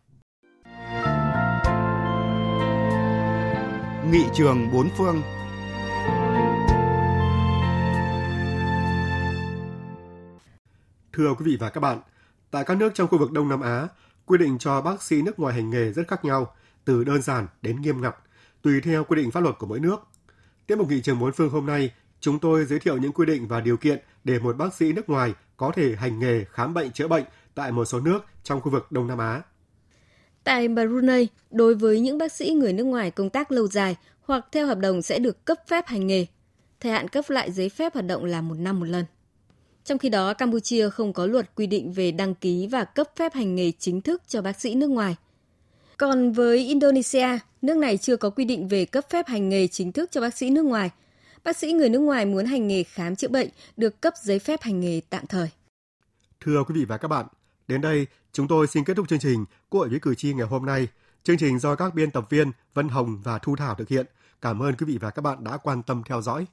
Nghị 4.10 4.24
trường 4.34 4.72
bốn 4.72 4.88
phương 4.98 5.22
Thưa 11.12 11.34
quý 11.34 11.44
vị 11.44 11.56
và 11.60 11.70
các 11.70 11.80
bạn, 11.80 12.00
tại 12.50 12.64
các 12.64 12.74
nước 12.74 12.94
trong 12.94 13.08
khu 13.08 13.18
vực 13.18 13.32
Đông 13.32 13.48
Nam 13.48 13.60
Á, 13.60 13.88
quy 14.26 14.38
định 14.38 14.58
cho 14.58 14.80
bác 14.80 15.02
sĩ 15.02 15.22
nước 15.22 15.38
ngoài 15.38 15.54
hành 15.54 15.70
nghề 15.70 15.92
rất 15.92 16.08
khác 16.08 16.24
nhau, 16.24 16.54
từ 16.84 17.04
đơn 17.04 17.22
giản 17.22 17.46
đến 17.62 17.80
nghiêm 17.80 18.00
ngặt, 18.00 18.16
tùy 18.62 18.80
theo 18.80 19.04
quy 19.04 19.16
định 19.16 19.30
pháp 19.30 19.40
luật 19.40 19.58
của 19.58 19.66
mỗi 19.66 19.80
nước. 19.80 19.96
Tiếp 20.66 20.76
mục 20.78 20.88
nghị 20.90 21.00
trường 21.00 21.18
bốn 21.18 21.32
phương 21.32 21.50
hôm 21.50 21.66
nay, 21.66 21.94
chúng 22.20 22.38
tôi 22.38 22.64
giới 22.64 22.78
thiệu 22.78 22.96
những 22.96 23.12
quy 23.12 23.26
định 23.26 23.48
và 23.48 23.60
điều 23.60 23.76
kiện 23.76 23.98
để 24.24 24.38
một 24.38 24.56
bác 24.56 24.74
sĩ 24.74 24.92
nước 24.92 25.08
ngoài 25.08 25.34
có 25.56 25.72
thể 25.76 25.94
hành 25.98 26.18
nghề 26.18 26.44
khám 26.44 26.74
bệnh 26.74 26.92
chữa 26.92 27.08
bệnh 27.08 27.24
tại 27.54 27.72
một 27.72 27.84
số 27.84 28.00
nước 28.00 28.18
trong 28.42 28.60
khu 28.60 28.70
vực 28.70 28.92
Đông 28.92 29.06
Nam 29.06 29.18
Á. 29.18 29.42
Tại 30.44 30.68
Brunei, 30.68 31.28
đối 31.50 31.74
với 31.74 32.00
những 32.00 32.18
bác 32.18 32.32
sĩ 32.32 32.50
người 32.50 32.72
nước 32.72 32.84
ngoài 32.84 33.10
công 33.10 33.30
tác 33.30 33.52
lâu 33.52 33.66
dài 33.66 33.96
hoặc 34.20 34.46
theo 34.52 34.66
hợp 34.66 34.78
đồng 34.78 35.02
sẽ 35.02 35.18
được 35.18 35.44
cấp 35.44 35.58
phép 35.68 35.86
hành 35.86 36.06
nghề. 36.06 36.26
Thời 36.80 36.92
hạn 36.92 37.08
cấp 37.08 37.24
lại 37.28 37.52
giấy 37.52 37.68
phép 37.68 37.94
hoạt 37.94 38.06
động 38.06 38.24
là 38.24 38.40
một 38.40 38.54
năm 38.54 38.80
một 38.80 38.86
lần. 38.86 39.04
Trong 39.84 39.98
khi 39.98 40.08
đó, 40.08 40.34
Campuchia 40.34 40.90
không 40.90 41.12
có 41.12 41.26
luật 41.26 41.54
quy 41.54 41.66
định 41.66 41.92
về 41.92 42.10
đăng 42.10 42.34
ký 42.34 42.66
và 42.66 42.84
cấp 42.84 43.10
phép 43.16 43.34
hành 43.34 43.54
nghề 43.54 43.72
chính 43.78 44.00
thức 44.00 44.22
cho 44.28 44.42
bác 44.42 44.60
sĩ 44.60 44.74
nước 44.74 44.90
ngoài. 44.90 45.16
Còn 45.96 46.32
với 46.32 46.58
Indonesia, 46.58 47.28
nước 47.62 47.76
này 47.76 47.96
chưa 47.96 48.16
có 48.16 48.30
quy 48.30 48.44
định 48.44 48.68
về 48.68 48.84
cấp 48.84 49.04
phép 49.10 49.26
hành 49.26 49.48
nghề 49.48 49.66
chính 49.66 49.92
thức 49.92 50.10
cho 50.12 50.20
bác 50.20 50.36
sĩ 50.36 50.50
nước 50.50 50.64
ngoài. 50.64 50.90
Bác 51.46 51.56
sĩ 51.56 51.72
người 51.72 51.88
nước 51.88 51.98
ngoài 51.98 52.26
muốn 52.26 52.46
hành 52.46 52.68
nghề 52.68 52.82
khám 52.82 53.16
chữa 53.16 53.28
bệnh 53.28 53.48
được 53.76 54.00
cấp 54.00 54.14
giấy 54.22 54.38
phép 54.38 54.62
hành 54.62 54.80
nghề 54.80 55.00
tạm 55.10 55.26
thời. 55.26 55.50
Thưa 56.40 56.64
quý 56.64 56.74
vị 56.74 56.84
và 56.84 56.96
các 56.96 57.08
bạn, 57.08 57.26
đến 57.68 57.80
đây 57.80 58.06
chúng 58.32 58.48
tôi 58.48 58.66
xin 58.66 58.84
kết 58.84 58.94
thúc 58.94 59.08
chương 59.08 59.18
trình 59.18 59.44
của 59.68 59.78
hội 59.78 59.88
với 59.88 60.00
cử 60.00 60.14
tri 60.14 60.34
ngày 60.34 60.46
hôm 60.46 60.66
nay. 60.66 60.88
Chương 61.22 61.36
trình 61.36 61.58
do 61.58 61.74
các 61.74 61.94
biên 61.94 62.10
tập 62.10 62.26
viên 62.30 62.50
Vân 62.74 62.88
Hồng 62.88 63.20
và 63.24 63.38
Thu 63.38 63.56
Thảo 63.56 63.74
thực 63.74 63.88
hiện. 63.88 64.06
Cảm 64.40 64.62
ơn 64.62 64.74
quý 64.76 64.86
vị 64.86 64.98
và 65.00 65.10
các 65.10 65.22
bạn 65.22 65.44
đã 65.44 65.56
quan 65.56 65.82
tâm 65.82 66.02
theo 66.06 66.22
dõi. 66.22 66.46